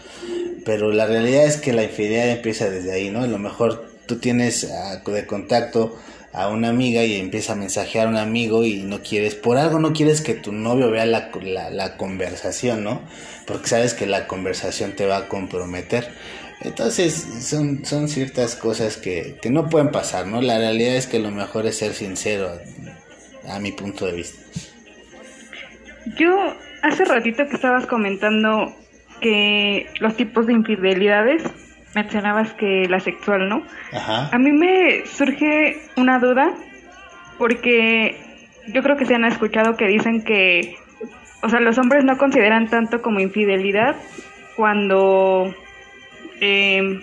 [0.66, 3.22] pero la realidad es que la infidelidad empieza desde ahí, ¿no?
[3.22, 6.00] A lo mejor tú tienes ah, de contacto
[6.32, 9.80] a una amiga y empieza a mensajear a un amigo y no quieres, por algo
[9.80, 11.30] no quieres que tu novio vea la,
[11.72, 13.02] la, conversación, ¿no?
[13.46, 16.10] Porque sabes que la conversación te va a comprometer.
[16.62, 20.42] Entonces son, son ciertas cosas que, que no pueden pasar, ¿no?
[20.42, 22.52] La realidad es que lo mejor es ser sincero,
[23.48, 24.42] a mi punto de vista.
[26.18, 28.74] Yo hace ratito que estabas comentando
[29.22, 31.44] que los tipos de infidelidades,
[31.96, 33.64] mencionabas que la sexual, ¿no?
[33.94, 34.30] Ajá.
[34.32, 36.54] A mí me surge una duda
[37.38, 38.18] porque
[38.68, 40.76] yo creo que se han escuchado que dicen que,
[41.42, 43.96] o sea, los hombres no consideran tanto como infidelidad
[44.56, 45.54] cuando
[46.42, 47.02] eh,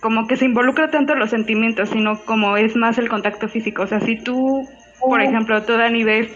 [0.00, 3.82] como que se involucra tanto los sentimientos, sino como es más el contacto físico.
[3.82, 4.68] O sea, si tú,
[5.00, 5.22] por oh.
[5.22, 6.30] ejemplo, tú Dani ves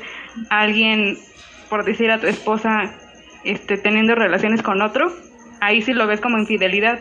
[0.50, 1.18] alguien,
[1.68, 2.94] por decir a tu esposa,
[3.44, 5.12] este, teniendo relaciones con otro,
[5.60, 7.00] ahí sí lo ves como infidelidad.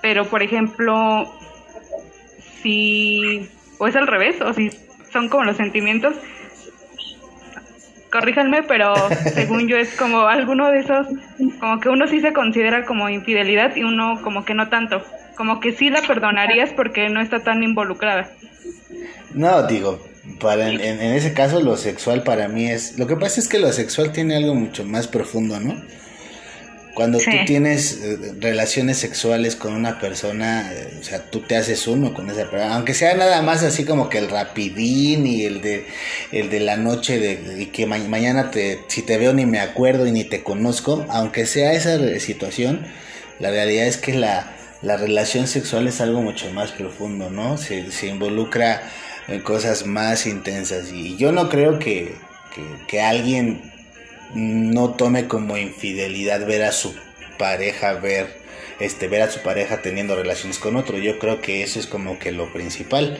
[0.00, 1.32] Pero, por ejemplo,
[2.62, 4.70] si, o es al revés, o si
[5.12, 6.16] son como los sentimientos,
[8.10, 8.94] corríjanme, pero
[9.34, 11.06] según yo es como alguno de esos,
[11.58, 15.02] como que uno sí se considera como infidelidad y uno como que no tanto,
[15.36, 18.30] como que sí la perdonarías porque no está tan involucrada.
[19.34, 19.98] No, digo,
[20.38, 23.72] para en, ese caso lo sexual para mí es lo que pasa es que lo
[23.72, 25.82] sexual tiene algo mucho más profundo no
[26.94, 31.88] cuando tú tienes eh, relaciones sexuales con una persona eh, o sea tú te haces
[31.88, 35.60] uno con esa persona aunque sea nada más así como que el rapidín y el
[35.60, 35.86] de
[36.30, 40.06] el de la noche de y que mañana te si te veo ni me acuerdo
[40.06, 42.86] y ni te conozco aunque sea esa situación
[43.40, 47.90] la realidad es que la la relación sexual es algo mucho más profundo no se,
[47.90, 48.82] se involucra
[49.44, 50.92] cosas más intensas.
[50.92, 52.14] Y yo no creo que,
[52.86, 53.72] que, alguien
[54.34, 56.94] no tome como infidelidad ver a su
[57.38, 58.40] pareja, ver,
[58.80, 60.98] este, ver a su pareja teniendo relaciones con otro.
[60.98, 63.18] Yo creo que eso es como que lo principal.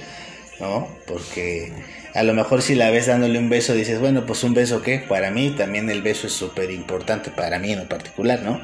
[0.63, 0.89] ¿no?
[1.07, 1.73] Porque
[2.15, 5.01] a lo mejor si la ves dándole un beso, dices, bueno, pues un beso qué,
[5.01, 8.61] para mí también el beso es súper importante, para mí en particular, ¿no?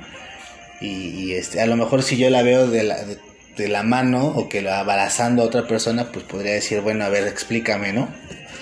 [0.81, 3.19] Y, este, a lo mejor si yo la veo de la, de,
[3.67, 7.27] la mano o que la abrazando a otra persona, pues podría decir, bueno, a ver,
[7.27, 8.09] explícame, ¿no?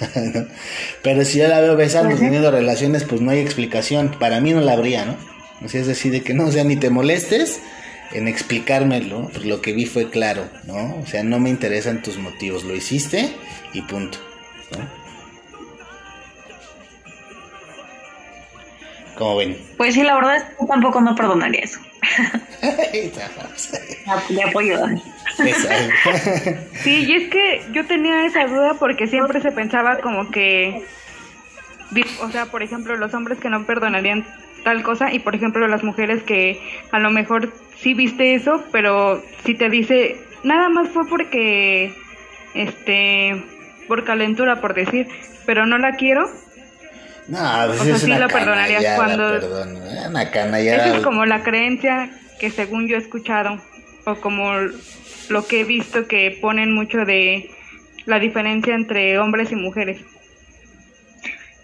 [1.02, 4.16] Pero si yo la veo besando, teniendo relaciones, pues no hay explicación.
[4.18, 5.16] Para mí no la habría, ¿no?
[5.64, 7.60] O sea, es decir, de que no, o sea, ni te molestes
[8.12, 10.96] en explicármelo, pues lo que vi fue claro, ¿no?
[11.02, 13.30] O sea, no me interesan tus motivos, lo hiciste
[13.72, 14.18] y punto,
[14.72, 15.06] ¿no?
[19.16, 19.56] ¿Cómo ven?
[19.76, 21.80] Pues sí, la verdad es que tampoco no perdonaría eso.
[24.30, 24.78] Me apoyo.
[26.82, 30.84] sí, y es que yo tenía esa duda porque siempre se pensaba como que,
[32.20, 34.24] o sea, por ejemplo, los hombres que no perdonarían
[34.64, 39.22] tal cosa y por ejemplo las mujeres que a lo mejor sí viste eso, pero
[39.44, 41.94] si te dice, nada más fue porque,
[42.54, 43.44] este,
[43.86, 45.06] por calentura, por decir,
[45.44, 46.28] pero no la quiero.
[47.28, 49.40] No, a veces o sea, sí lo perdonarías cuando...
[50.08, 53.60] una Esa es como la creencia que según yo he escuchado,
[54.04, 54.52] o como
[55.28, 57.50] lo que he visto que ponen mucho de
[58.04, 60.00] la diferencia entre hombres y mujeres.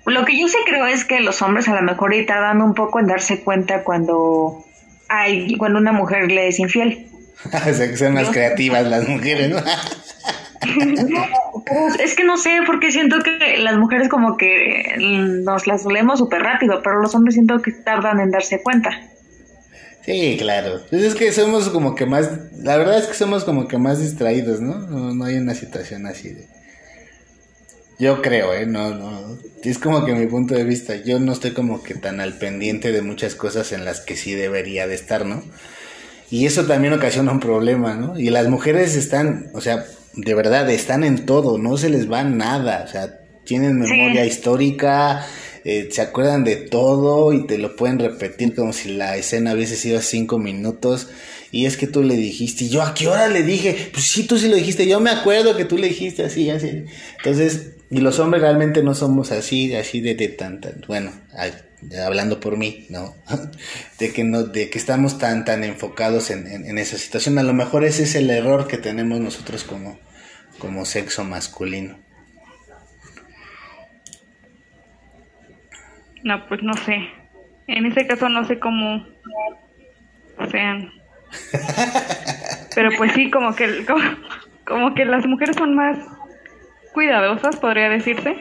[0.04, 2.98] Lo que yo sí creo es que los hombres a lo mejor tardan un poco
[2.98, 4.64] en darse cuenta cuando
[5.08, 7.06] hay cuando una mujer le es infiel.
[7.96, 9.58] son más creativas las mujeres, ¿no?
[11.98, 16.42] es que no sé, porque siento que las mujeres como que nos las dolemos súper
[16.42, 18.90] rápido, pero los hombres siento que tardan en darse cuenta.
[20.04, 20.80] Sí, claro.
[20.90, 22.28] Pues es que somos como que más,
[22.58, 24.78] la verdad es que somos como que más distraídos, ¿no?
[24.78, 26.48] No, no hay una situación así de
[28.02, 28.66] yo creo, ¿eh?
[28.66, 29.38] No, no.
[29.62, 30.96] Es como que mi punto de vista.
[30.96, 34.34] Yo no estoy como que tan al pendiente de muchas cosas en las que sí
[34.34, 35.44] debería de estar, ¿no?
[36.32, 38.18] Y eso también ocasiona un problema, ¿no?
[38.18, 42.24] Y las mujeres están, o sea, de verdad, están en todo, no se les va
[42.24, 42.84] nada.
[42.88, 45.26] O sea, tienen memoria histórica,
[45.66, 49.76] eh, se acuerdan de todo y te lo pueden repetir como si la escena hubiese
[49.76, 51.10] sido cinco minutos.
[51.50, 54.24] Y es que tú le dijiste, y yo a qué hora le dije, pues sí,
[54.24, 56.84] tú sí lo dijiste, yo me acuerdo que tú le dijiste así, así.
[57.18, 61.12] Entonces, y los hombres realmente no somos así, así de, de tan, bueno,
[62.04, 63.14] hablando por mí, ¿no?
[63.98, 67.38] De que no, de que estamos tan, tan enfocados en, en, esa situación.
[67.38, 69.98] A lo mejor ese es el error que tenemos nosotros como,
[70.58, 71.98] como sexo masculino.
[76.24, 77.08] No, pues no sé.
[77.66, 79.06] En ese caso no sé cómo
[80.50, 80.90] sean.
[82.74, 83.84] Pero pues sí, como que,
[84.66, 85.98] como que las mujeres son más
[86.92, 88.36] cuidadosas, podría decirse.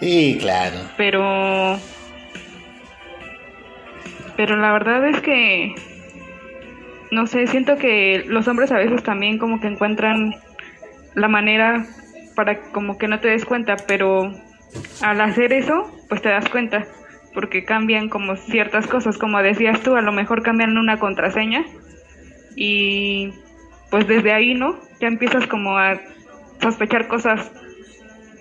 [0.00, 0.76] Sí, claro.
[0.96, 1.78] Pero.
[4.38, 5.74] Pero la verdad es que.
[7.10, 10.36] No sé, siento que los hombres a veces también como que encuentran
[11.14, 11.84] la manera
[12.36, 14.32] para como que no te des cuenta, pero
[15.02, 16.86] al hacer eso, pues te das cuenta,
[17.34, 21.64] porque cambian como ciertas cosas, como decías tú, a lo mejor cambian una contraseña
[22.54, 23.32] y
[23.90, 24.78] pues desde ahí, ¿no?
[25.00, 25.98] Ya empiezas como a
[26.60, 27.50] sospechar cosas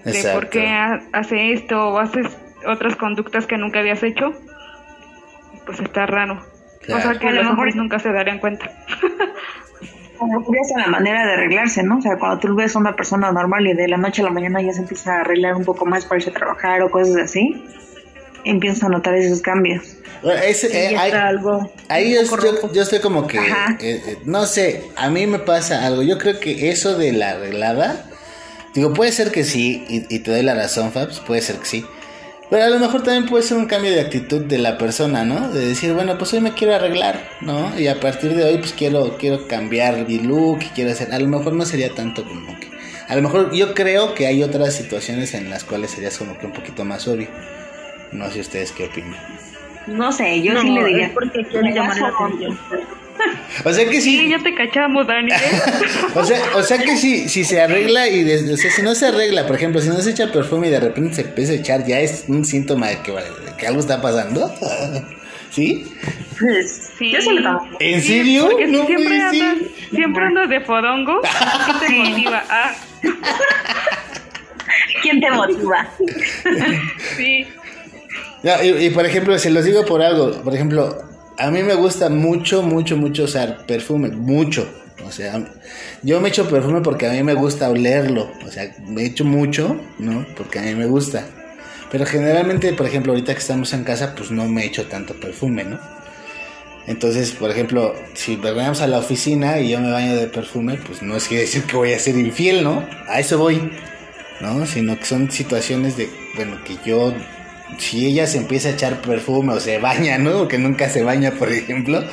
[0.03, 0.67] de por qué
[1.13, 4.33] hace esto o haces otras conductas que nunca habías hecho,
[5.67, 6.43] pues está raro.
[6.89, 8.71] O sea que a los hombres nunca se darían cuenta.
[10.17, 10.43] Como
[10.77, 11.99] la manera de arreglarse, ¿no?
[11.99, 14.31] O sea, cuando tú ves a una persona normal y de la noche a la
[14.31, 17.17] mañana ya se empieza a arreglar un poco más para irse a trabajar o cosas
[17.17, 17.63] así,
[18.43, 19.97] empiezas a notar esos cambios.
[20.23, 25.85] Eh, algo ahí yo, estoy como que, eh, eh, no sé, a mí me pasa
[25.85, 26.01] algo.
[26.01, 28.07] Yo creo que eso de la arreglada
[28.77, 31.85] Digo, puede ser que sí, y, te doy la razón, Fabs, puede ser que sí.
[32.49, 35.49] Pero a lo mejor también puede ser un cambio de actitud de la persona, ¿no?
[35.49, 37.77] De decir, bueno, pues hoy me quiero arreglar, ¿no?
[37.77, 41.13] Y a partir de hoy, pues quiero, quiero cambiar mi look, quiero hacer.
[41.13, 42.67] A lo mejor no sería tanto como que.
[43.09, 46.45] A lo mejor yo creo que hay otras situaciones en las cuales sería como que
[46.45, 47.27] un poquito más obvio.
[48.13, 49.17] No sé ustedes qué opinan.
[49.87, 51.11] No sé, yo sí le diría.
[51.13, 52.57] porque quiero llamar la atención.
[53.63, 54.17] O sea que sí.
[54.17, 55.31] Sí, ya te cachamos, Dani.
[56.15, 59.07] o, sea, o sea que si, si se arregla y o sea, si no se
[59.07, 61.85] arregla, por ejemplo, si no se echa perfume y de repente se empieza a echar,
[61.85, 63.13] ya es un síntoma de que,
[63.57, 64.53] que algo está pasando.
[65.49, 65.85] ¿Sí?
[66.39, 67.11] Pues, sí.
[67.11, 67.19] Yo
[67.79, 68.49] ¿En serio?
[68.49, 69.57] Porque no siempre, andas,
[69.89, 71.21] siempre andas de fodongo.
[71.65, 72.43] ¿Quién te motiva?
[72.49, 72.75] Ah.
[75.01, 75.89] ¿Quién te motiva?
[77.15, 77.47] sí.
[78.43, 80.43] y, y, por ejemplo, se los digo por algo.
[80.43, 81.06] Por ejemplo,
[81.37, 84.67] a mí me gusta mucho, mucho, mucho usar perfume, mucho.
[85.05, 85.41] O sea,
[86.01, 88.31] yo me echo perfume porque a mí me gusta olerlo.
[88.45, 90.25] O sea, me echo mucho, ¿no?
[90.35, 91.25] Porque a mí me gusta.
[91.91, 95.63] Pero generalmente, por ejemplo, ahorita que estamos en casa, pues no me echo tanto perfume,
[95.63, 95.79] ¿no?
[96.87, 101.01] Entonces, por ejemplo, si vamos a la oficina y yo me baño de perfume, pues
[101.01, 102.87] no es que decir que voy a ser infiel, ¿no?
[103.07, 103.71] A eso voy.
[104.39, 104.65] ¿no?
[104.65, 107.13] Sino que son situaciones de, bueno, que yo
[107.77, 110.47] si ella se empieza a echar perfume o se baña, ¿no?
[110.47, 112.03] Que nunca se baña, por ejemplo,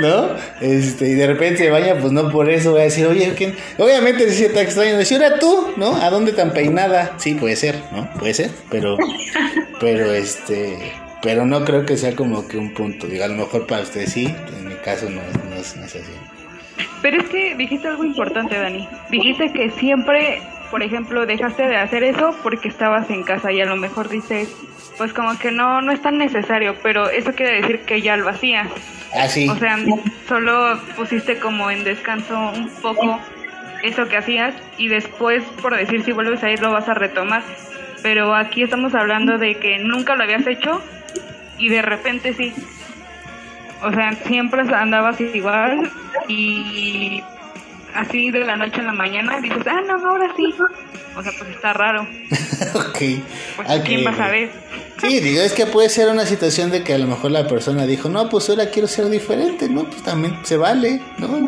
[0.00, 0.28] ¿no?
[0.60, 3.54] Este, y de repente se baña, pues no por eso voy a decir, oye, ¿quién?
[3.78, 5.96] Obviamente sí está extraño, decir, ahora tú, ¿no?
[5.96, 7.14] ¿A dónde tan peinada?
[7.18, 8.08] Sí, puede ser, ¿no?
[8.18, 8.96] Puede ser, pero,
[9.80, 10.78] pero este,
[11.22, 14.06] pero no creo que sea como que un punto, digo, a lo mejor para usted
[14.06, 15.98] sí, en mi caso no, no, no es así.
[17.02, 18.88] Pero es que dijiste algo importante, Dani.
[19.10, 23.66] Dijiste que siempre, por ejemplo, dejaste de hacer eso porque estabas en casa y a
[23.66, 24.48] lo mejor dices,
[24.98, 28.28] pues como que no, no es tan necesario, pero eso quiere decir que ya lo
[28.28, 28.68] hacías.
[29.14, 29.48] Ah, sí.
[29.48, 29.78] O sea,
[30.28, 33.18] solo pusiste como en descanso un poco
[33.82, 37.42] eso que hacías y después, por decir si vuelves a ir, lo vas a retomar.
[38.02, 40.82] Pero aquí estamos hablando de que nunca lo habías hecho
[41.58, 42.52] y de repente sí.
[43.82, 45.90] O sea, siempre andabas igual
[46.26, 47.22] y
[47.94, 50.54] así de la noche a la mañana dices, ah, no, ahora sí.
[51.18, 52.02] O sea, pues está raro.
[52.74, 52.98] ok.
[53.56, 54.50] Pues, ¿quién va a saber?
[55.00, 57.86] Sí, digo, es que puede ser una situación de que a lo mejor la persona
[57.86, 59.84] dijo, no, pues ahora quiero ser diferente, ¿no?
[59.84, 61.38] Pues también se vale, ¿no?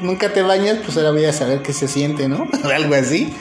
[0.00, 2.48] nunca te bañas, pues ahora voy a saber qué se siente, ¿no?
[2.74, 3.32] Algo así.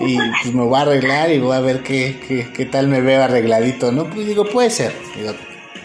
[0.00, 3.00] Y pues me voy a arreglar y voy a ver qué, qué, qué tal me
[3.00, 4.10] veo arregladito, ¿no?
[4.10, 4.92] Pues digo, puede ser.
[5.16, 5.34] Digo,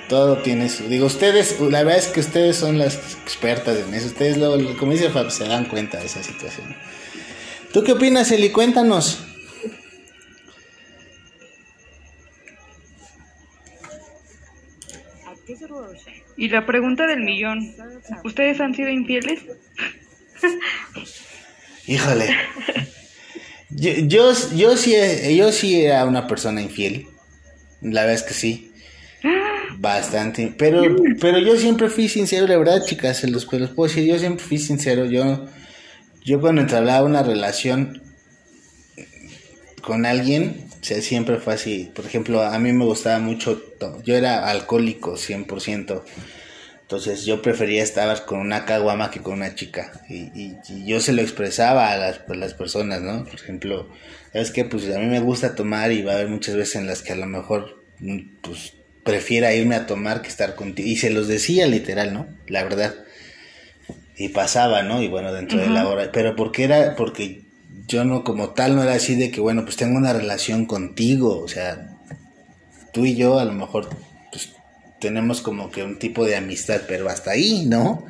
[0.10, 0.88] todo tiene su...
[0.90, 4.08] Digo, ustedes, la verdad es que ustedes son las expertas en eso.
[4.08, 6.76] Ustedes, lo, como dice Fab, se dan cuenta de esa situación.
[7.74, 8.50] ¿Tú qué opinas, Eli?
[8.50, 9.20] Cuéntanos.
[16.38, 17.76] Y la pregunta del millón,
[18.24, 19.42] ¿ustedes han sido infieles?
[21.88, 22.36] Híjole.
[23.70, 24.96] Yo, yo, yo, sí,
[25.36, 27.08] yo sí era una persona infiel.
[27.82, 28.72] La verdad es que sí.
[29.78, 30.54] Bastante.
[30.58, 30.84] Pero,
[31.20, 34.44] pero yo siempre fui sincero, la verdad, chicas, se los, los puedo decir, yo siempre
[34.44, 35.06] fui sincero.
[35.06, 35.48] Yo,
[36.24, 38.02] yo cuando entablaba una relación
[39.82, 41.92] con alguien, o siempre fue así.
[41.94, 43.62] Por ejemplo, a mí me gustaba mucho,
[44.04, 46.04] yo era alcohólico 100%.
[46.82, 50.04] Entonces yo prefería estar con una caguama que con una chica.
[50.10, 50.56] Y,
[50.86, 53.24] yo se lo expresaba a las, personas, ¿no?
[53.24, 53.90] Por ejemplo,
[54.34, 56.88] es que pues a mí me gusta tomar y va a haber muchas veces en
[56.88, 57.82] las que a lo mejor
[58.42, 60.88] pues prefiera irme a tomar que estar contigo.
[60.90, 62.28] Y se los decía literal, ¿no?
[62.48, 62.94] La verdad.
[64.22, 65.02] Y pasaba, ¿no?
[65.02, 66.12] Y bueno, dentro de la hora.
[66.12, 67.42] Pero porque era, porque
[67.88, 71.40] yo no como tal no era así de que, bueno, pues tengo una relación contigo,
[71.40, 71.98] o sea,
[72.94, 73.90] tú y yo a lo mejor
[74.32, 74.54] pues,
[75.00, 78.06] tenemos como que un tipo de amistad, pero hasta ahí, ¿no?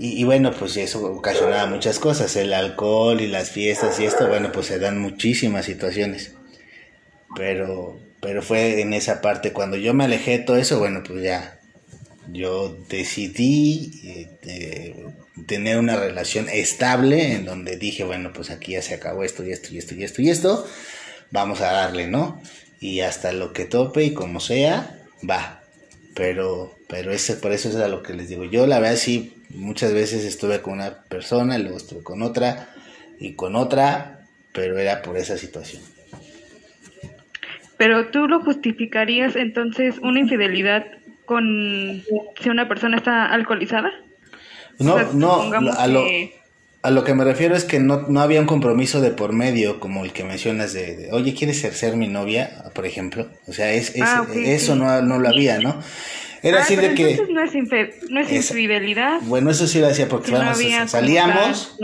[0.00, 4.52] Y, bueno, pues eso ocasionaba muchas cosas, el alcohol y las fiestas y esto, bueno,
[4.52, 6.34] pues se dan muchísimas situaciones.
[7.34, 11.24] Pero, pero fue en esa parte, cuando yo me alejé de todo eso, bueno, pues
[11.24, 11.57] ya,
[12.32, 15.06] yo decidí eh,
[15.46, 19.52] tener una relación estable en donde dije, bueno, pues aquí ya se acabó esto y
[19.52, 20.66] esto y esto y esto y esto,
[21.30, 22.40] vamos a darle, ¿no?
[22.80, 25.62] Y hasta lo que tope y como sea, va.
[26.14, 28.44] Pero, pero ese, por eso es a lo que les digo.
[28.44, 32.70] Yo la verdad sí, muchas veces estuve con una persona, y luego estuve con otra
[33.18, 35.82] y con otra, pero era por esa situación.
[37.76, 40.84] Pero tú lo justificarías entonces una infidelidad
[41.28, 42.02] con
[42.40, 43.92] si una persona está alcoholizada?
[44.78, 46.04] No, no, a lo,
[46.82, 49.78] a lo que me refiero es que no, no había un compromiso de por medio
[49.78, 52.64] como el que mencionas de, oye, ¿quieres ser, ser mi novia?
[52.74, 53.28] Por ejemplo.
[53.46, 55.80] O sea, es, ah, eso No, no lo había, ¿no?
[56.42, 57.20] Era ah, así de que...
[57.28, 57.52] No es,
[58.08, 59.20] no es infidelidad.
[59.22, 60.32] Bueno, eso sí lo hacía porque
[60.86, 61.76] salíamos,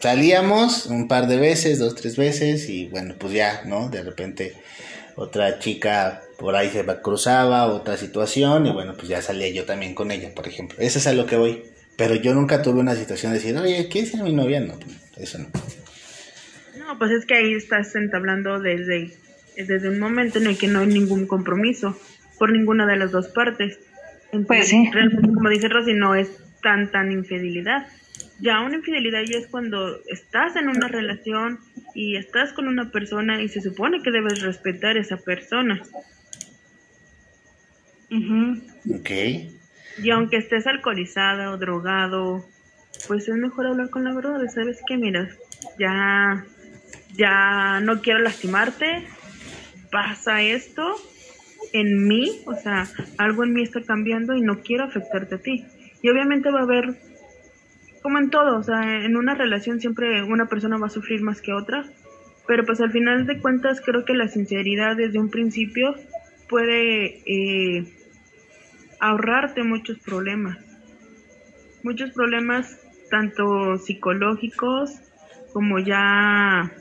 [0.00, 3.90] salíamos un par de veces, dos, tres veces y bueno, pues ya, ¿no?
[3.90, 4.54] De repente
[5.16, 9.94] otra chica por ahí se cruzaba, otra situación y bueno, pues ya salía yo también
[9.94, 10.78] con ella, por ejemplo.
[10.80, 11.64] Eso es a lo que voy.
[11.96, 14.60] Pero yo nunca tuve una situación de decir, oye, ¿qué es mi novia?
[14.60, 15.48] No, pues, eso no.
[16.78, 19.10] No, pues es que ahí estás entablando desde,
[19.56, 21.98] desde un momento en el que no hay ningún compromiso
[22.38, 23.80] por ninguna de las dos partes.
[24.46, 24.88] pues sí.
[25.34, 26.30] como dice Rosy, no es
[26.62, 27.88] tan, tan infidelidad.
[28.38, 31.58] Ya una infidelidad ya es cuando estás en una relación
[31.96, 35.82] y estás con una persona y se supone que debes respetar a esa persona.
[38.10, 39.10] Ok.
[40.02, 42.44] Y aunque estés alcoholizada o drogado,
[43.06, 44.40] pues es mejor hablar con la verdad.
[44.48, 44.96] ¿Sabes qué?
[44.96, 45.28] Mira,
[45.78, 46.44] ya,
[47.14, 49.04] ya no quiero lastimarte.
[49.90, 50.96] Pasa esto
[51.72, 52.86] en mí, o sea,
[53.16, 55.64] algo en mí está cambiando y no quiero afectarte a ti.
[56.02, 56.96] Y obviamente va a haber,
[58.02, 61.40] como en todo, o sea, en una relación siempre una persona va a sufrir más
[61.40, 61.84] que otra.
[62.46, 65.94] Pero pues al final de cuentas creo que la sinceridad desde un principio
[66.48, 67.84] puede eh,
[69.00, 70.58] ahorrarte muchos problemas.
[71.82, 72.78] Muchos problemas
[73.10, 75.00] tanto psicológicos
[75.52, 76.72] como ya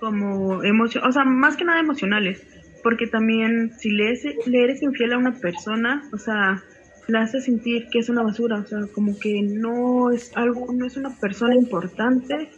[0.00, 2.46] como emoción, o sea, más que nada emocionales,
[2.82, 4.14] porque también si le,
[4.46, 6.62] le eres infiel a una persona, o sea,
[7.08, 10.86] la hace sentir que es una basura, o sea, como que no es algo, no
[10.86, 12.50] es una persona importante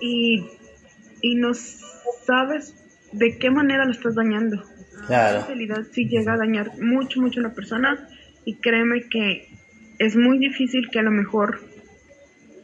[0.00, 0.44] y,
[1.20, 2.74] y no sabes
[3.12, 4.62] de qué manera la estás dañando.
[5.06, 5.40] Claro.
[5.40, 8.08] En realidad sí llega a dañar mucho, mucho a una persona
[8.44, 9.48] y créeme que
[9.98, 11.60] es muy difícil que a lo mejor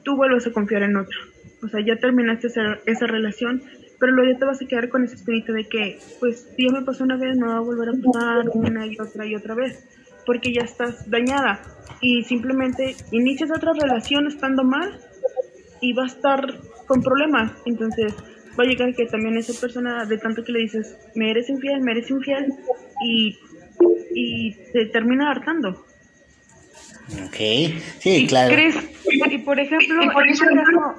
[0.03, 1.19] tú vuelvas a confiar en otro.
[1.63, 3.63] O sea, ya terminaste esa, esa relación,
[3.99, 6.73] pero luego ya te vas a quedar con ese espíritu de que, pues, si ya
[6.73, 9.55] me pasó una vez, no va a volver a pasar una y otra y otra
[9.55, 9.87] vez,
[10.25, 11.61] porque ya estás dañada
[12.01, 14.99] y simplemente inicias otra relación estando mal
[15.81, 16.41] y va a estar
[16.87, 17.53] con problemas.
[17.67, 18.15] Entonces,
[18.61, 21.81] va a llegar que también esa persona, de tanto que le dices, me eres infiel,
[21.81, 22.53] me eres infiel,
[23.03, 23.39] y,
[24.15, 25.87] y te termina hartando.
[27.27, 27.37] Ok,
[27.99, 28.55] sí, claro.
[28.55, 28.77] ¿Crees?
[29.31, 30.95] Y por ejemplo, en ese caso,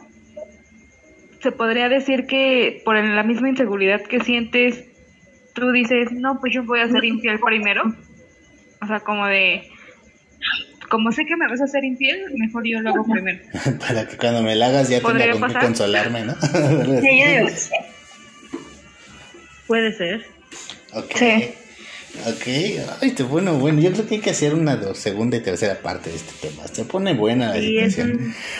[1.41, 4.85] se podría decir que por la misma inseguridad que sientes,
[5.53, 7.83] tú dices, no, pues yo voy a ser infiel primero.
[8.81, 9.69] O sea, como de,
[10.91, 13.39] como sé que me vas a hacer infiel, mejor yo lo hago primero.
[13.79, 16.35] Para que cuando me la hagas ya tenga con qué consolarme, ¿no?
[17.01, 17.23] sí,
[19.67, 20.25] Puede ser.
[20.93, 21.15] Ok.
[21.15, 21.49] Sí.
[22.27, 22.45] Ok,
[23.01, 26.09] ay, te bueno, bueno, yo creo que hay que hacer una segunda y tercera parte
[26.09, 26.67] de este tema.
[26.67, 27.79] Se pone buena la sí,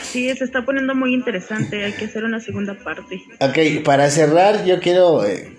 [0.04, 3.22] sí, se está poniendo muy interesante, hay que hacer una segunda parte.
[3.42, 5.52] Ok, para cerrar, yo quiero eh,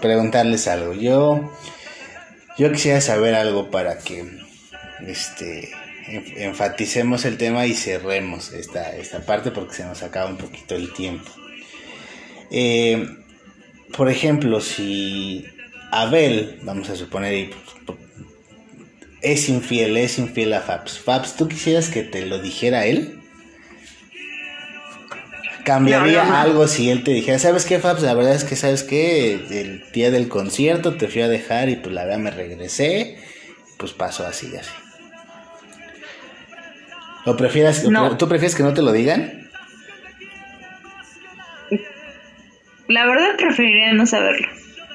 [0.00, 0.94] preguntarles algo.
[0.94, 1.52] Yo,
[2.56, 4.24] yo quisiera saber algo para que
[5.04, 5.72] este
[6.08, 10.92] enfaticemos el tema y cerremos esta, esta parte porque se nos acaba un poquito el
[10.92, 11.30] tiempo.
[12.50, 13.08] Eh,
[13.96, 15.44] por ejemplo, si
[15.90, 17.50] Abel, vamos a suponer,
[19.22, 20.98] es infiel, es infiel a Fabs.
[20.98, 23.20] Fabs, ¿tú quisieras que te lo dijera él?
[25.64, 28.02] ¿Cambiaría algo si él te dijera, sabes qué, Fabs?
[28.02, 29.34] La verdad es que, ¿sabes qué?
[29.34, 33.18] El día del concierto te fui a dejar y pues la verdad me regresé.
[33.76, 34.70] Pues pasó así, así.
[37.26, 37.84] ¿O prefieras,
[38.18, 39.48] tú prefieres que no te lo digan?
[42.88, 44.46] La verdad preferiría no saberlo.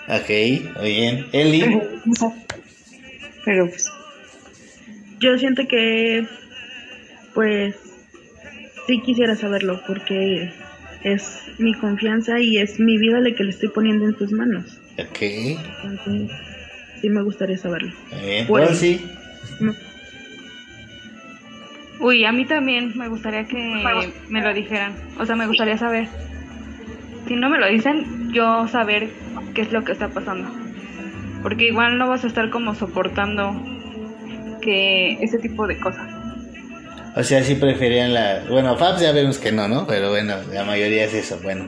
[0.07, 0.29] Ok,
[0.79, 1.27] muy bien.
[1.33, 1.81] Eli.
[3.43, 3.91] Pero pues.
[5.19, 6.25] Yo siento que,
[7.33, 7.75] pues,
[8.87, 10.51] sí quisiera saberlo porque
[11.03, 14.79] es mi confianza y es mi vida la que le estoy poniendo en tus manos.
[14.97, 15.21] Ok.
[15.21, 16.31] Entonces,
[17.01, 17.93] sí me gustaría saberlo.
[18.23, 18.47] Bien.
[18.47, 19.05] Pues, sí.
[22.01, 24.95] Uy, a mí también me gustaría que me lo dijeran.
[25.19, 26.07] O sea, me gustaría saber.
[27.27, 29.09] Si no me lo dicen, yo saber
[29.53, 30.49] qué es lo que está pasando.
[31.43, 33.63] Porque igual no vas a estar como soportando
[34.61, 36.07] que ese tipo de cosas.
[37.15, 38.45] O sea, sí preferían la...
[38.49, 39.85] Bueno, Fabs ya vemos que no, ¿no?
[39.85, 41.39] Pero bueno, la mayoría es eso.
[41.43, 41.67] Bueno,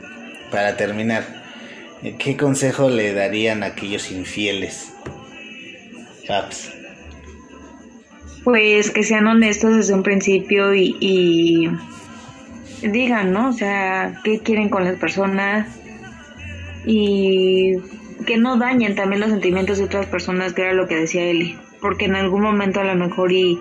[0.50, 1.24] para terminar,
[2.18, 4.92] ¿qué consejo le darían a aquellos infieles?
[6.26, 6.72] Fabs.
[8.44, 11.70] Pues que sean honestos desde un principio y, y
[12.86, 13.48] digan, ¿no?
[13.48, 15.80] O sea, qué quieren con las personas,
[16.86, 17.76] y
[18.26, 21.58] que no dañen también los sentimientos de otras personas, que era lo que decía Eli,
[21.80, 23.58] porque en algún momento a lo mejor y,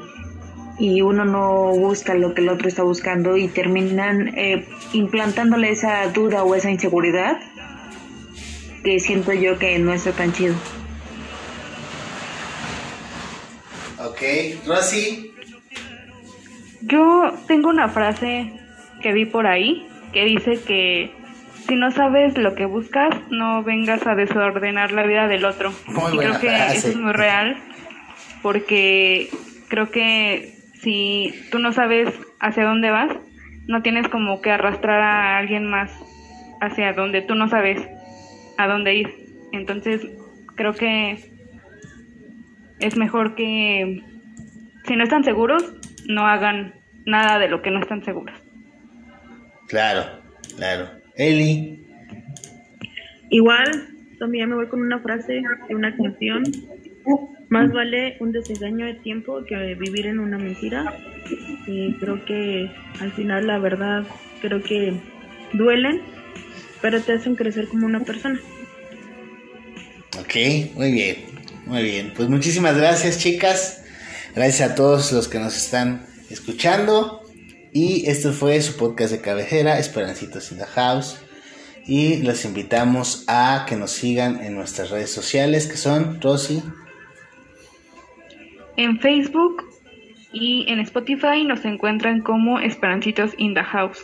[0.78, 6.08] y uno no busca lo que el otro está buscando y terminan eh, implantándole esa
[6.08, 7.40] duda o esa inseguridad
[8.84, 10.56] que siento yo que no está tan chido.
[14.04, 14.22] Ok,
[14.68, 15.34] Rosy.
[16.82, 18.52] Yo tengo una frase
[19.02, 21.12] que vi por ahí que dice que
[21.68, 25.72] si no sabes lo que buscas, no vengas a desordenar la vida del otro.
[26.12, 27.58] y creo que eso es muy real,
[28.42, 29.30] porque
[29.70, 33.12] creo que si tú no sabes hacia dónde vas,
[33.68, 35.90] no tienes como que arrastrar a alguien más
[36.60, 37.82] hacia donde tú no sabes
[38.58, 39.10] a dónde ir.
[39.54, 40.02] Entonces,
[40.56, 41.33] creo que
[42.84, 44.04] es mejor que
[44.86, 45.64] si no están seguros,
[46.08, 46.74] no hagan
[47.06, 48.36] nada de lo que no están seguros.
[49.68, 50.04] Claro,
[50.58, 50.90] claro.
[51.16, 51.86] Eli.
[53.30, 53.88] Igual,
[54.20, 56.44] también me voy con una frase de una canción.
[57.50, 60.94] Más vale un desengaño de tiempo que vivir en una mentira.
[61.66, 62.70] Y creo que
[63.00, 64.04] al final la verdad,
[64.42, 64.94] creo que
[65.54, 66.02] duelen,
[66.82, 68.40] pero te hacen crecer como una persona.
[70.20, 71.33] Ok, muy bien,
[71.66, 72.14] muy bien.
[72.16, 73.86] Pues muchísimas gracias chicas.
[74.36, 77.22] Gracias a todos los que nos están escuchando.
[77.72, 81.20] Y este fue su podcast de cabecera, Esperancitos in the House.
[81.86, 86.62] Y los invitamos a que nos sigan en nuestras redes sociales, que son Rosy.
[88.78, 89.64] En Facebook
[90.32, 94.02] y en Spotify nos encuentran como Esperancitos in the House.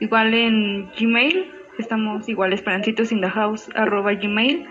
[0.00, 2.54] Igual en Gmail Estamos igual
[3.74, 4.66] arroba gmail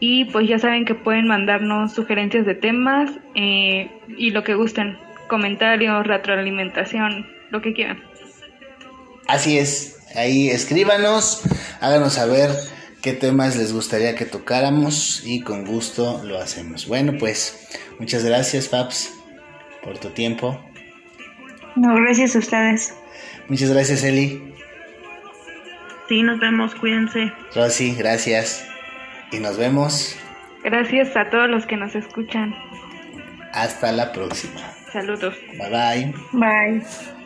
[0.00, 4.98] y pues ya saben que pueden mandarnos sugerencias de temas eh, y lo que gusten,
[5.28, 8.02] comentarios, retroalimentación, lo que quieran.
[9.26, 11.42] Así es, ahí escríbanos,
[11.80, 12.50] háganos saber
[13.02, 16.86] qué temas les gustaría que tocáramos y con gusto lo hacemos.
[16.86, 17.68] Bueno, pues
[17.98, 19.12] muchas gracias, Paps,
[19.82, 20.60] por tu tiempo.
[21.76, 22.94] No, gracias a ustedes.
[23.48, 24.54] Muchas gracias, Eli.
[26.08, 27.32] Sí, nos vemos, cuídense.
[27.54, 28.66] Rosy, gracias.
[29.30, 30.16] Y nos vemos.
[30.64, 32.54] Gracias a todos los que nos escuchan.
[33.52, 34.60] Hasta la próxima.
[34.92, 35.34] Saludos.
[35.58, 36.14] Bye bye.
[36.32, 37.17] Bye.